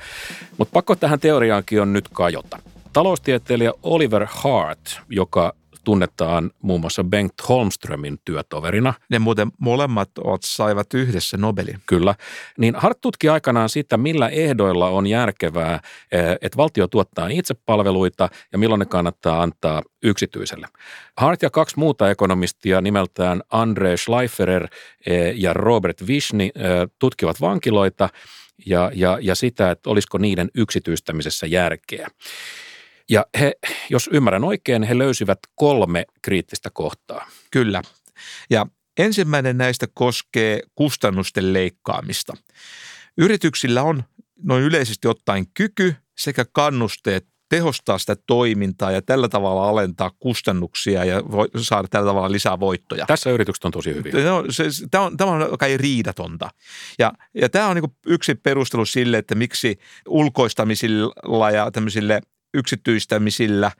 [0.56, 2.58] Mutta pakko tähän teoriaankin on nyt kajota.
[2.92, 5.54] Taloustieteilijä Oliver Hart, joka
[5.88, 8.94] tunnetaan muun muassa Bengt Holmströmin työtoverina.
[9.10, 11.78] Ne muuten molemmat ovat saivat yhdessä Nobelin.
[11.86, 12.14] Kyllä.
[12.58, 15.80] Niin Hart tutki aikanaan sitä, millä ehdoilla on järkevää,
[16.12, 20.66] eh, että valtio tuottaa itsepalveluita ja milloin ne kannattaa antaa yksityiselle.
[21.16, 24.68] Hart ja kaksi muuta ekonomistia nimeltään Andre Schleiferer
[25.06, 26.62] eh, ja Robert Vishni eh,
[26.98, 28.08] tutkivat vankiloita
[28.66, 32.08] ja, ja, ja sitä, että olisiko niiden yksityistämisessä järkeä.
[33.10, 33.52] Ja he,
[33.90, 37.28] jos ymmärrän oikein, he löysivät kolme kriittistä kohtaa.
[37.50, 37.82] Kyllä.
[38.50, 38.66] Ja
[38.98, 42.36] ensimmäinen näistä koskee kustannusten leikkaamista.
[43.18, 44.04] Yrityksillä on
[44.42, 51.22] noin yleisesti ottaen kyky sekä kannusteet tehostaa sitä toimintaa ja tällä tavalla alentaa kustannuksia ja
[51.56, 53.06] saada tällä tavalla lisää voittoja.
[53.06, 54.24] Tässä yritykset on tosi hyviä.
[54.24, 56.50] No, se, tämä, on, tämä on kai riidatonta.
[56.98, 62.20] Ja, ja tämä on niin yksi perustelu sille, että miksi ulkoistamisilla ja tämmöisille
[62.54, 63.70] yksityistämisillä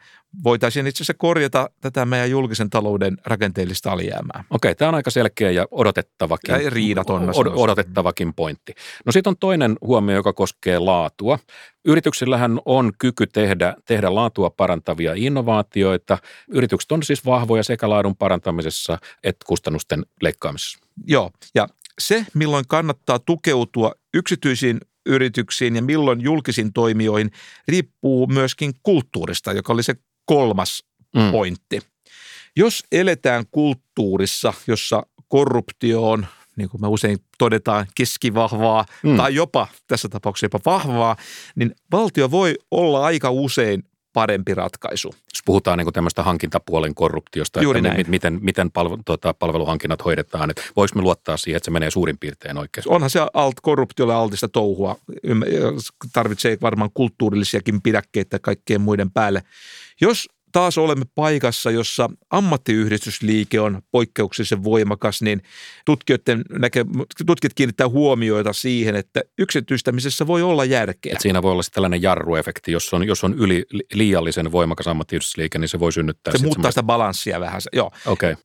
[0.45, 4.45] voitaisiin itse asiassa korjata tätä meidän julkisen talouden rakenteellista alijäämää.
[4.51, 8.75] Okei, tämä on aika selkeä ja odotettavakin, ja riidaton, od- odotettavakin pointti.
[9.07, 11.39] No sitten on toinen huomio, joka koskee laatua.
[11.85, 16.19] Yrityksillähän on kyky tehdä, tehdä laatua parantavia innovaatioita.
[16.49, 20.79] Yritykset on siis vahvoja sekä laadun parantamisessa että kustannusten leikkaamisessa.
[21.07, 27.31] Joo, ja se, milloin kannattaa tukeutua yksityisiin yrityksiin ja milloin julkisiin toimijoihin,
[27.69, 30.85] riippuu myöskin kulttuurista, joka oli se kolmas
[31.17, 31.31] mm.
[31.31, 31.81] pointti.
[32.57, 39.17] Jos eletään kulttuurissa, jossa korruptio on, niin kuin me usein todetaan, keskivahvaa mm.
[39.17, 41.17] tai jopa tässä tapauksessa jopa vahvaa,
[41.55, 43.83] niin valtio voi olla aika usein
[44.19, 45.09] parempi ratkaisu.
[45.09, 48.11] Jos puhutaan niin tämmöistä hankintapuolen korruptiosta, Juuri että näin.
[48.11, 52.19] miten, miten palvelu, tuota, palveluhankinnat hoidetaan, että voiko me luottaa siihen, että se menee suurin
[52.19, 52.85] piirtein oikein?
[52.89, 54.97] Onhan se alt, korruptiolle altista touhua.
[56.13, 59.43] Tarvitsee varmaan kulttuurillisiakin pidäkkeitä kaikkien muiden päälle.
[60.01, 65.43] Jos taas olemme paikassa, jossa ammattiyhdistysliike on poikkeuksellisen voimakas, niin
[65.85, 66.85] tutkijoiden näke,
[67.27, 71.13] tutkijat kiinnittää huomioita siihen, että yksityistämisessä voi olla järkeä.
[71.13, 75.69] Et siinä voi olla tällainen jarruefekti, jos on, jos on yli liiallisen voimakas ammattiyhdistysliike, niin
[75.69, 76.33] se voi synnyttää.
[76.37, 77.61] Se muuttaa sitä balanssia vähän.
[77.73, 77.91] Joo.
[78.07, 78.37] Okay.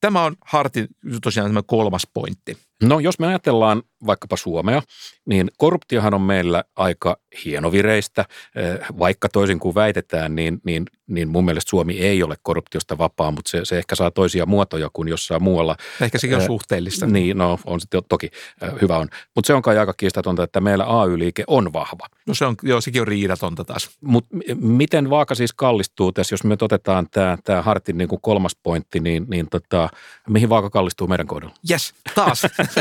[0.00, 0.88] Tämä on Hartin
[1.22, 2.56] tosiaan tämä kolmas pointti.
[2.82, 4.82] No jos me ajatellaan vaikkapa Suomea,
[5.26, 8.24] niin korruptiohan on meillä aika hienovireistä,
[8.56, 13.30] eh, vaikka toisin kuin väitetään, niin, niin, niin mun mielestä Suomi ei ole korruptiosta vapaa,
[13.30, 15.76] mutta se, se ehkä saa toisia muotoja kuin jossain muualla.
[16.00, 17.06] Ehkä sekin on äh, suhteellista.
[17.06, 18.30] Niin, no on sitten toki
[18.62, 19.08] äh, hyvä on.
[19.34, 22.06] Mutta se on kai aika kiistatonta, että meillä AY-liike on vahva.
[22.26, 23.90] No se on, joo, sekin on riidatonta taas.
[24.00, 28.56] Mutta miten vaaka siis kallistuu tässä, jos me otetaan tämä tää Hartin niin kuin kolmas
[28.62, 29.88] pointti, niin, niin tota,
[30.28, 31.54] mihin vaaka kallistuu meidän kohdalla?
[31.70, 32.42] Yes, taas.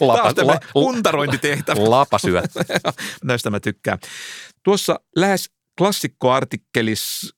[0.00, 1.90] Lapa, la, puntarointitehtävä.
[1.90, 2.50] Lapasyöt.
[3.24, 3.98] Näistä mä tykkään.
[4.62, 7.36] Tuossa lähes klassikkoartikkelissa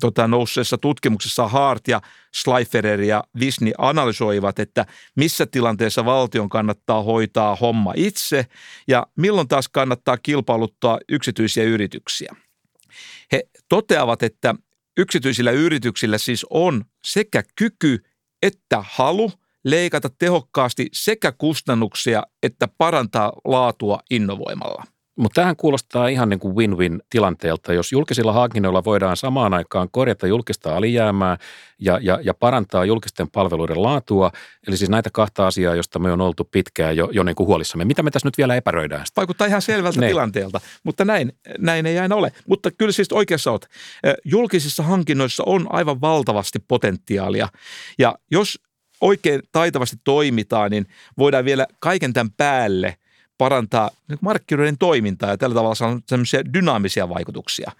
[0.00, 2.00] tota, nousseessa tutkimuksessa Hart ja
[2.40, 8.46] Schleiferer ja Disney analysoivat, että missä tilanteessa valtion kannattaa hoitaa homma itse
[8.88, 12.36] ja milloin taas kannattaa kilpailuttaa yksityisiä yrityksiä.
[13.32, 14.54] He toteavat, että
[14.98, 18.04] yksityisillä yrityksillä siis on sekä kyky
[18.42, 19.32] että halu
[19.64, 24.84] leikata tehokkaasti sekä kustannuksia että parantaa laatua innovoimalla–
[25.18, 30.26] mutta tähän kuulostaa ihan niin kuin win-win tilanteelta, jos julkisilla hankinnoilla voidaan samaan aikaan korjata
[30.26, 31.36] julkista alijäämää
[31.78, 34.30] ja, ja, ja parantaa julkisten palveluiden laatua.
[34.66, 37.84] Eli siis näitä kahta asiaa, joista me on oltu pitkään jo, jo niin kuin huolissamme.
[37.84, 39.06] Mitä me tässä nyt vielä epäröidään?
[39.16, 40.08] Vaikuttaa ihan selvältä ne.
[40.08, 42.32] tilanteelta, mutta näin, näin ei aina ole.
[42.48, 43.68] Mutta kyllä siis oikeassa olet.
[44.24, 47.48] Julkisissa hankinnoissa on aivan valtavasti potentiaalia
[47.98, 48.58] ja jos
[49.00, 50.86] oikein taitavasti toimitaan, niin
[51.18, 52.96] voidaan vielä kaiken tämän päälle–
[53.38, 57.72] parantaa markkinoiden toimintaa ja tällä tavalla saa sellaisia dynaamisia vaikutuksia.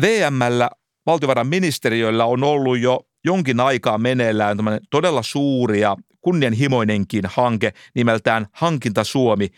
[0.00, 0.70] VMllä
[1.06, 4.58] valtiovarainministeriöllä on ollut jo jonkin aikaa meneillään
[4.90, 9.48] todella suuri ja kunnianhimoinenkin hanke nimeltään Hankinta Suomi,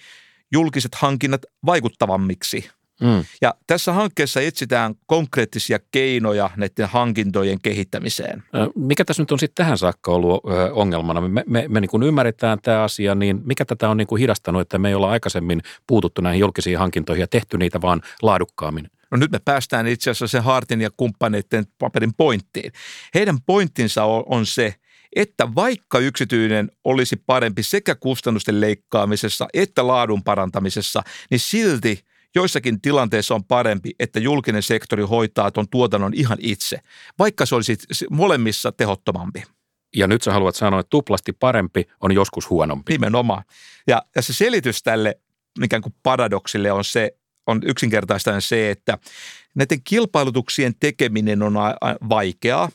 [0.53, 3.25] julkiset hankinnat vaikuttavammiksi Mm.
[3.41, 8.43] Ja tässä hankkeessa etsitään konkreettisia keinoja näiden hankintojen kehittämiseen.
[8.75, 11.21] Mikä tässä nyt on sitten tähän saakka ollut ongelmana?
[11.21, 14.63] Me, me, me niin kuin ymmärretään tämä asia, niin mikä tätä on niin kuin hidastanut,
[14.63, 18.91] että me ei olla aikaisemmin puututtu näihin julkisiin hankintoihin ja tehty niitä vaan laadukkaammin?
[19.11, 22.73] No nyt me päästään itse asiassa sen Hartin ja kumppaneiden paperin pointtiin.
[23.15, 24.75] Heidän pointtinsa on, on se,
[25.17, 31.99] että vaikka yksityinen olisi parempi sekä kustannusten leikkaamisessa että laadun parantamisessa, niin silti–
[32.35, 36.79] Joissakin tilanteissa on parempi, että julkinen sektori hoitaa tuon tuotannon ihan itse,
[37.19, 37.77] vaikka se olisi
[38.11, 39.43] molemmissa tehottomampi.
[39.97, 42.93] Ja nyt sä haluat sanoa, että tuplasti parempi on joskus huonompi.
[42.93, 43.45] Nimenomaan.
[43.87, 45.19] Ja, ja se selitys tälle
[45.65, 47.17] ikään kuin paradoksille on se
[47.47, 48.99] on yksinkertaistaan se, että
[49.55, 51.55] näiden kilpailutuksien tekeminen on
[52.09, 52.71] vaikeaa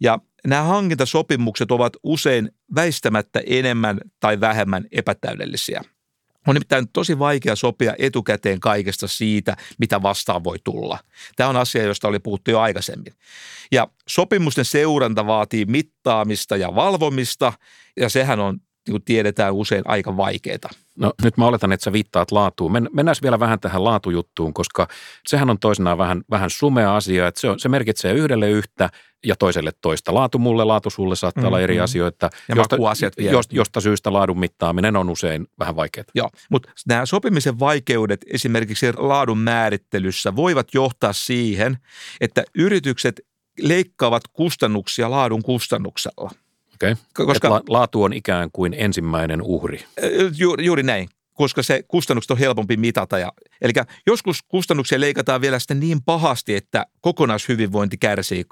[0.00, 5.82] ja nämä hankintasopimukset ovat usein väistämättä enemmän tai vähemmän epätäydellisiä.
[6.46, 10.98] On nimittäin tosi vaikea sopia etukäteen kaikesta siitä, mitä vastaan voi tulla.
[11.36, 13.14] Tämä on asia, josta oli puhuttu jo aikaisemmin.
[13.72, 17.52] Ja sopimusten seuranta vaatii mittaamista ja valvomista,
[17.96, 20.70] ja sehän on niin kuin tiedetään usein aika vaikeaa.
[20.98, 22.72] No nyt mä oletan, että sä viittaat laatuun.
[22.72, 24.88] Men, mennään vielä vähän tähän laatujuttuun, koska
[25.26, 28.90] sehän on toisenaan vähän, vähän sumea asia, että se, on, se merkitsee yhdelle yhtä
[29.26, 30.14] ja toiselle toista.
[30.14, 31.48] Laatu mulle, laatu sulle saattaa mm-hmm.
[31.48, 31.84] olla eri mm-hmm.
[31.84, 33.32] asioita, ja josta, asiat vielä.
[33.32, 36.04] Josta, josta syystä laadun mittaaminen on usein vähän vaikeaa.
[36.14, 41.78] Joo, mutta nämä sopimisen vaikeudet esimerkiksi laadun määrittelyssä voivat johtaa siihen,
[42.20, 43.20] että yritykset
[43.60, 46.30] leikkaavat kustannuksia laadun kustannuksella–
[46.90, 47.26] Okay.
[47.26, 49.84] Koska la, laatu on ikään kuin ensimmäinen uhri.
[50.38, 53.18] Juuri, juuri näin koska se kustannukset on helpompi mitata.
[53.18, 53.72] Ja, eli
[54.06, 58.44] joskus kustannuksia leikataan vielä sitten niin pahasti, että kokonaishyvinvointi kärsii.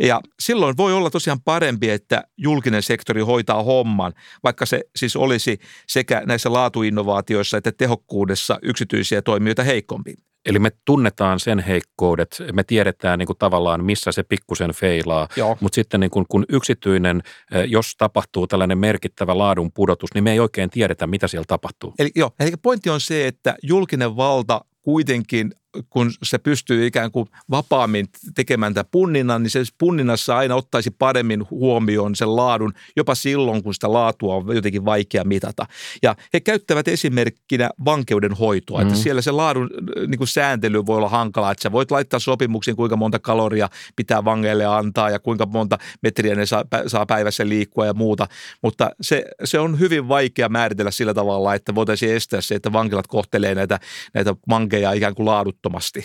[0.00, 4.12] Ja silloin voi olla tosiaan parempi, että julkinen sektori hoitaa homman,
[4.44, 10.14] vaikka se siis olisi sekä näissä laatuinnovaatioissa että tehokkuudessa yksityisiä toimijoita heikompi.
[10.46, 15.56] Eli me tunnetaan sen heikkoudet, me tiedetään niin kuin tavallaan, missä se pikkusen feilaa, Joo.
[15.60, 20.32] mutta sitten niin kuin, kun yksityinen, eh, jos tapahtuu tällainen merkittävä laadun pudotus, niin me
[20.32, 21.94] ei oikein tiedetä, mitä siellä tapahtuu.
[21.98, 25.52] Eli, jo, eli pointti on se, että julkinen valta kuitenkin
[25.90, 31.50] kun se pystyy ikään kuin vapaammin tekemään tätä punninnan, niin se punninnassa aina ottaisi paremmin
[31.50, 35.66] huomioon sen laadun, jopa silloin, kun sitä laatua on jotenkin vaikea mitata.
[36.02, 38.86] Ja he käyttävät esimerkkinä vankeuden hoitoa, mm.
[38.86, 39.70] että siellä se laadun
[40.06, 44.24] niin kuin sääntely voi olla hankalaa, että sä voit laittaa sopimuksiin, kuinka monta kaloria pitää
[44.24, 48.28] vangeille antaa ja kuinka monta metriä ne saa, saa päivässä liikkua ja muuta,
[48.62, 53.06] mutta se, se on hyvin vaikea määritellä sillä tavalla, että voitaisiin estää se, että vankilat
[53.06, 53.80] kohtelee näitä,
[54.14, 56.04] näitä vankeja ikään kuin laadut ehdottomasti.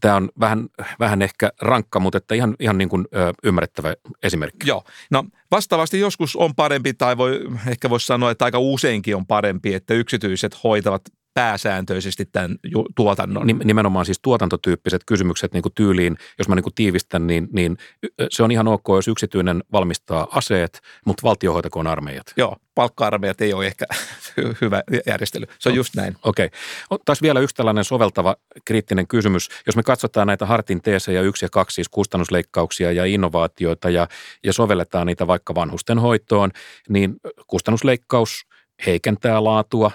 [0.00, 0.68] Tämä on vähän,
[0.98, 4.68] vähän ehkä rankka, mutta että ihan, ihan niin kuin, ö, ymmärrettävä esimerkki.
[4.68, 4.84] Joo.
[5.10, 9.74] No vastaavasti joskus on parempi, tai voi, ehkä voisi sanoa, että aika useinkin on parempi,
[9.74, 11.02] että yksityiset hoitavat
[11.40, 12.56] pääsääntöisesti tämän
[12.96, 13.46] tuotannon.
[13.64, 17.76] Nimenomaan siis tuotantotyyppiset kysymykset niin kuin tyyliin, jos mä niin kuin tiivistän, niin, niin
[18.30, 22.26] se on ihan ok, jos yksityinen valmistaa aseet, mutta valtio hoitakoon armeijat.
[22.36, 23.86] Joo, palkka-armeijat ei ole ehkä
[24.60, 25.46] hyvä järjestely.
[25.58, 26.16] Se on no, just näin.
[26.22, 26.46] Okei.
[26.90, 26.98] Okay.
[27.04, 29.48] Taas vielä yksi tällainen soveltava kriittinen kysymys.
[29.66, 34.08] Jos me katsotaan näitä Hartin teesejä yksi ja kaksi, siis kustannusleikkauksia ja innovaatioita ja,
[34.44, 36.50] ja sovelletaan niitä vaikka vanhusten hoitoon,
[36.88, 38.46] niin kustannusleikkaus
[38.86, 39.90] heikentää laatua,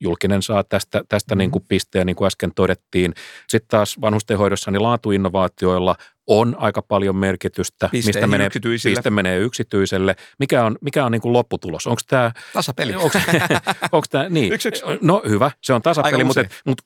[0.00, 1.38] julkinen saa tästä, tästä mm-hmm.
[1.38, 3.14] niin kuin pisteen, niin kuin äsken todettiin.
[3.48, 8.50] Sitten taas vanhustenhoidossa niin laatuinnovaatioilla on aika paljon merkitystä, piste mistä menee,
[8.82, 10.16] piste menee yksityiselle.
[10.38, 11.86] Mikä on, mikä on niin kuin lopputulos?
[11.86, 12.32] Onko tämä...
[12.52, 12.94] Tasapeli.
[12.94, 13.18] Onko,
[13.92, 14.52] onko tämä, niin.
[14.52, 14.82] Yksi, yksi.
[15.00, 16.84] No hyvä, se on tasapeli, mutta, mutta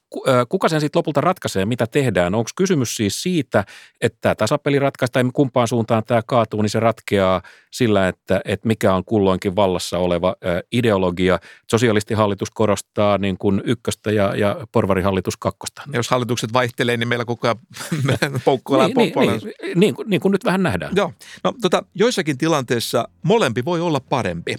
[0.48, 2.34] kuka sen sitten lopulta ratkaisee, mitä tehdään?
[2.34, 3.64] Onko kysymys siis siitä,
[4.00, 8.68] että tämä tasapeli ratkaistaan, tai kumpaan suuntaan tämä kaatuu, niin se ratkeaa sillä, että, että
[8.68, 10.36] mikä on kulloinkin vallassa oleva
[10.72, 11.38] ideologia.
[11.70, 15.82] Sosialistihallitus korostaa niin kuin ykköstä ja, ja porvarihallitus kakkosta.
[15.92, 17.58] Jos hallitukset vaihtelee, niin meillä koko ajan
[18.44, 20.92] poukkoillaan niin, niin, niin, niin, kuin, niin kuin nyt vähän nähdään.
[20.96, 21.12] Joo.
[21.44, 24.56] No, tota, joissakin tilanteissa molempi voi olla parempi.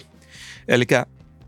[0.68, 0.86] Eli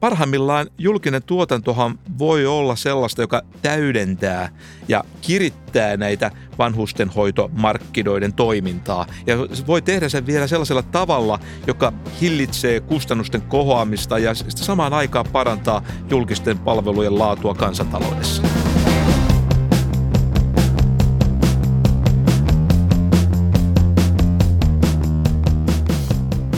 [0.03, 4.49] parhaimmillaan julkinen tuotantohan voi olla sellaista, joka täydentää
[4.89, 9.07] ja kirittää näitä vanhustenhoitomarkkinoiden toimintaa.
[9.27, 15.83] Ja voi tehdä sen vielä sellaisella tavalla, joka hillitsee kustannusten kohoamista ja samaan aikaan parantaa
[16.11, 18.62] julkisten palvelujen laatua kansantaloudessa.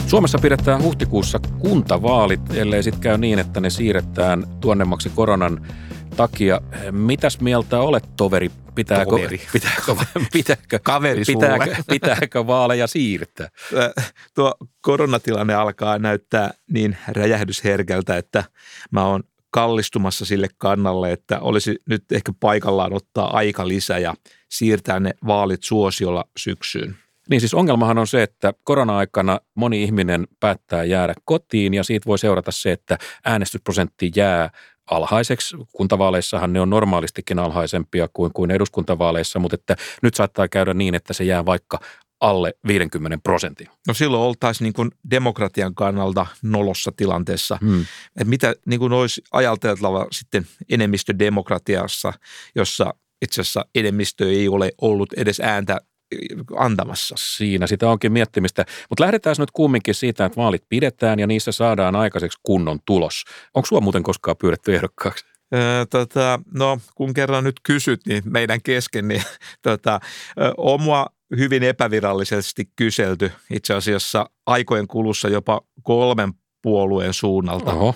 [0.06, 5.66] Suomessa pidetään huhtikuussa kuntavaalit, ellei sitten käy niin, että ne siirretään tuonnemmaksi koronan
[6.16, 6.60] takia.
[6.90, 8.50] Mitäs mieltä olet, toveri?
[8.74, 9.40] Pitääkö, toveri.
[9.52, 9.96] pitääkö,
[10.32, 13.48] pitääkö, Kaveri pitääkö, pitääkö vaaleja siirtää?
[14.34, 18.44] Tuo koronatilanne alkaa näyttää niin räjähdysherkältä, että
[18.90, 24.14] mä oon kallistumassa sille kannalle, että olisi nyt ehkä paikallaan ottaa aika lisä ja
[24.50, 26.96] siirtää ne vaalit suosiolla syksyyn.
[27.30, 32.18] Niin siis ongelmahan on se, että korona-aikana moni ihminen päättää jäädä kotiin ja siitä voi
[32.18, 34.50] seurata se, että äänestysprosentti jää
[34.90, 35.56] alhaiseksi.
[35.72, 41.12] Kuntavaaleissahan ne on normaalistikin alhaisempia kuin, kuin eduskuntavaaleissa, mutta että nyt saattaa käydä niin, että
[41.12, 41.80] se jää vaikka
[42.20, 43.68] alle 50 prosentin.
[43.86, 47.58] No silloin oltaisiin niin kuin demokratian kannalta nolossa tilanteessa.
[47.60, 47.80] Hmm.
[48.06, 52.12] Että mitä niin kuin olisi ajateltava sitten enemmistödemokratiassa,
[52.54, 55.80] jossa itse asiassa enemmistö ei ole ollut edes ääntä
[56.56, 57.14] antamassa.
[57.18, 58.64] Siinä sitä onkin miettimistä.
[58.88, 63.24] Mutta lähdetään nyt kumminkin siitä, että vaalit pidetään ja niissä saadaan aikaiseksi kunnon tulos.
[63.54, 65.24] Onko sua muuten koskaan pyydetty ehdokkaaksi?
[65.90, 69.22] Tota, no, kun kerran nyt kysyt, niin meidän kesken, niin
[69.62, 70.00] tota,
[70.56, 76.32] on mua hyvin epävirallisesti kyselty itse asiassa aikojen kulussa jopa kolmen
[76.62, 77.72] puolueen suunnalta.
[77.72, 77.94] Oho.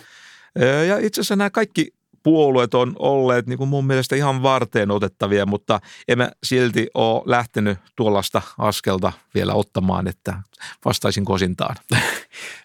[0.88, 5.46] Ja itse asiassa nämä kaikki puolueet on olleet niin kuin mun mielestä ihan varteen otettavia,
[5.46, 10.42] mutta emme silti ole lähtenyt tuollaista askelta vielä ottamaan, että
[10.84, 11.76] vastaisin kosintaan.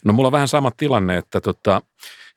[0.05, 1.81] No mulla on vähän sama tilanne, että tota,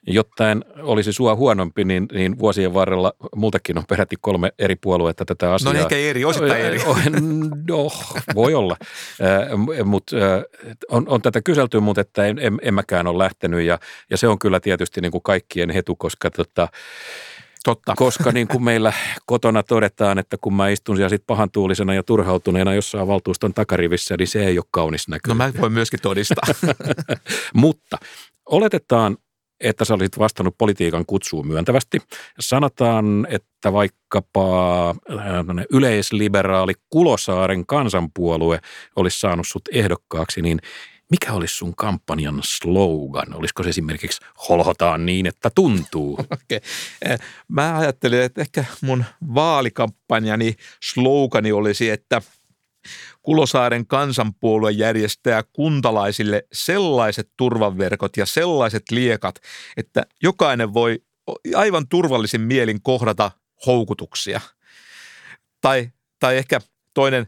[0.07, 5.25] jotta en olisi sua huonompi, niin, niin vuosien varrella multakin on peräti kolme eri puoluetta
[5.25, 5.73] tätä asiaa.
[5.73, 6.81] No ehkä eri, osittain eri.
[7.69, 7.91] No,
[8.35, 8.77] voi olla.
[9.85, 10.17] Mutta
[10.91, 13.79] on, on tätä kyselty, mutta että en, en, en mäkään ole lähtenyt ja,
[14.11, 16.69] ja se on kyllä tietysti niin kuin kaikkien hetu, koska tota,
[17.65, 17.95] Totta.
[17.97, 18.93] Koska niin kuin meillä
[19.27, 24.29] kotona todetaan, että kun mä istun siellä sit pahantuulisena ja turhautuneena jossain valtuuston takarivissä, niin
[24.29, 25.29] se ei ole kaunis näkö.
[25.29, 26.55] No mä voin myöskin todistaa.
[27.55, 27.99] Mutta
[28.47, 29.17] oletetaan,
[29.61, 31.99] että sä olisit vastannut politiikan kutsuun myöntävästi.
[32.41, 38.61] Sanotaan, että vaikkapa äh, yleisliberaali Kulosaaren kansanpuolue
[38.97, 40.61] olisi saanut sut ehdokkaaksi, niin
[41.11, 43.35] mikä olisi sun kampanjan slogan?
[43.35, 46.19] Olisiko se esimerkiksi holhotaan niin, että tuntuu?
[46.47, 46.61] Okay.
[47.49, 49.05] Mä ajattelin, että ehkä mun
[49.35, 52.23] vaalikampanjani slogani olisi, että
[53.27, 59.35] Kulosaaren kansanpuolue järjestää kuntalaisille sellaiset turvaverkot ja sellaiset liekat,
[59.77, 61.03] että jokainen voi
[61.55, 63.31] aivan turvallisin mielin kohdata
[63.67, 64.41] houkutuksia.
[65.61, 66.61] Tai, tai ehkä
[66.95, 67.27] toinen,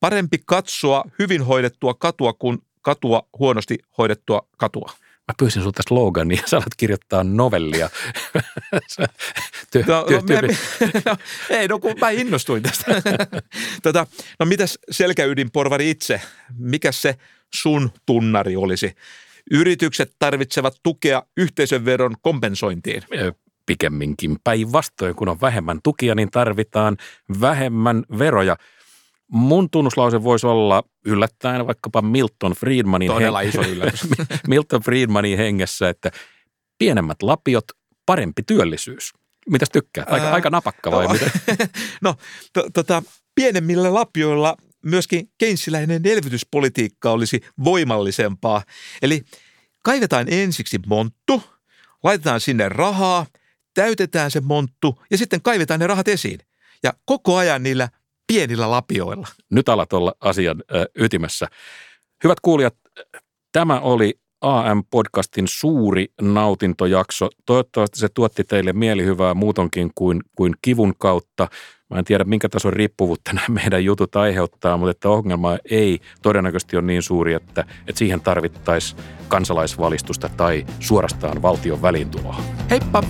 [0.00, 4.92] parempi katsoa hyvin hoidettua katua kuin katua huonosti hoidettua katua.
[5.30, 7.90] Mä pyysin sulta slogania ja sä alat kirjoittaa novellia.
[9.70, 10.40] ty, no, ty, ty, no,
[11.06, 11.16] no,
[11.50, 13.02] ei, no kun mä innostuin tästä.
[13.82, 14.06] tota,
[14.38, 16.20] no mitäs selkäydinporvari itse?
[16.58, 17.14] Mikä se
[17.54, 18.94] sun tunnari olisi?
[19.50, 23.02] Yritykset tarvitsevat tukea yhteisöveron kompensointiin.
[23.66, 26.96] Pikemminkin päinvastoin, kun on vähemmän tukia, niin tarvitaan
[27.40, 28.56] vähemmän veroja–
[29.32, 34.00] Mun tunnuslause voisi olla yllättäen vaikkapa Milton Friedmanin, Todella iso yllätys.
[34.48, 36.10] Milton Friedmanin hengessä, että
[36.78, 37.64] pienemmät lapiot,
[38.06, 39.12] parempi työllisyys.
[39.50, 40.04] Mitäs tykkää?
[40.08, 41.30] Aika, Ää, aika napakka vai no, mitä?
[42.02, 42.14] no,
[42.52, 43.02] to, tota,
[43.34, 48.62] pienemmillä lapioilla myöskin keinsiläinen elvytyspolitiikka olisi voimallisempaa.
[49.02, 49.22] Eli
[49.82, 51.42] kaivetaan ensiksi monttu,
[52.04, 53.26] laitetaan sinne rahaa,
[53.74, 56.40] täytetään se monttu ja sitten kaivetaan ne rahat esiin.
[56.82, 57.88] Ja koko ajan niillä
[58.34, 59.28] pienillä lapioilla.
[59.50, 60.62] Nyt alat olla asian
[60.94, 61.48] ytimessä.
[62.24, 62.74] Hyvät kuulijat,
[63.52, 67.28] tämä oli AM-podcastin suuri nautintojakso.
[67.46, 71.48] Toivottavasti se tuotti teille mielihyvää muutonkin kuin, kuin kivun kautta.
[71.90, 76.76] Mä en tiedä, minkä tason riippuvuutta nämä meidän jutut aiheuttaa, mutta että ongelma ei todennäköisesti
[76.76, 82.36] ole niin suuri, että, että siihen tarvittaisiin kansalaisvalistusta tai suorastaan valtion väliintuloa.
[82.70, 83.02] Heippa!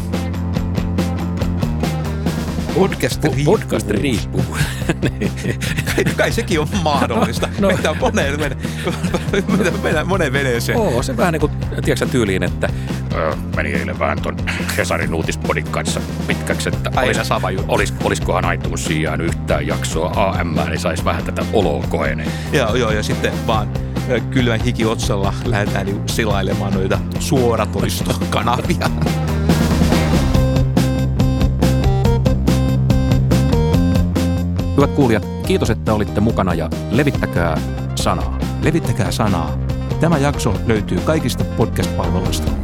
[2.75, 3.59] Podcast riippuu.
[3.59, 4.45] Podcast riippuu.
[5.95, 7.49] kai, kai sekin on mahdollista.
[7.59, 7.69] no.
[7.69, 8.57] Meitä on moneen, mene,
[9.83, 10.79] meitä moneen veneeseen.
[10.79, 11.53] Oo, se vähän niin kuin,
[11.85, 12.69] tiedätkö tyylin, että
[13.15, 14.37] öö, meni eilen vähän ton
[14.77, 17.73] Hesarin uutispodin kanssa pitkäksi, että Aina olis, sama juttu.
[17.73, 22.33] Olis, oliskohan aituus sijaan yhtään jaksoa AM, niin saisi vähän tätä oloa koeneen.
[22.53, 23.69] Joo, joo, ja sitten vaan
[24.31, 28.91] kylmän hiki otsalla lähdetään niin silailemaan noita suoratoistokanavia.
[34.81, 37.61] Hyvät kuulijat, kiitos, että olitte mukana ja levittäkää
[37.95, 38.39] sanaa.
[38.63, 39.59] Levittäkää sanaa.
[40.01, 42.60] Tämä jakso löytyy kaikista podcast-palveluista.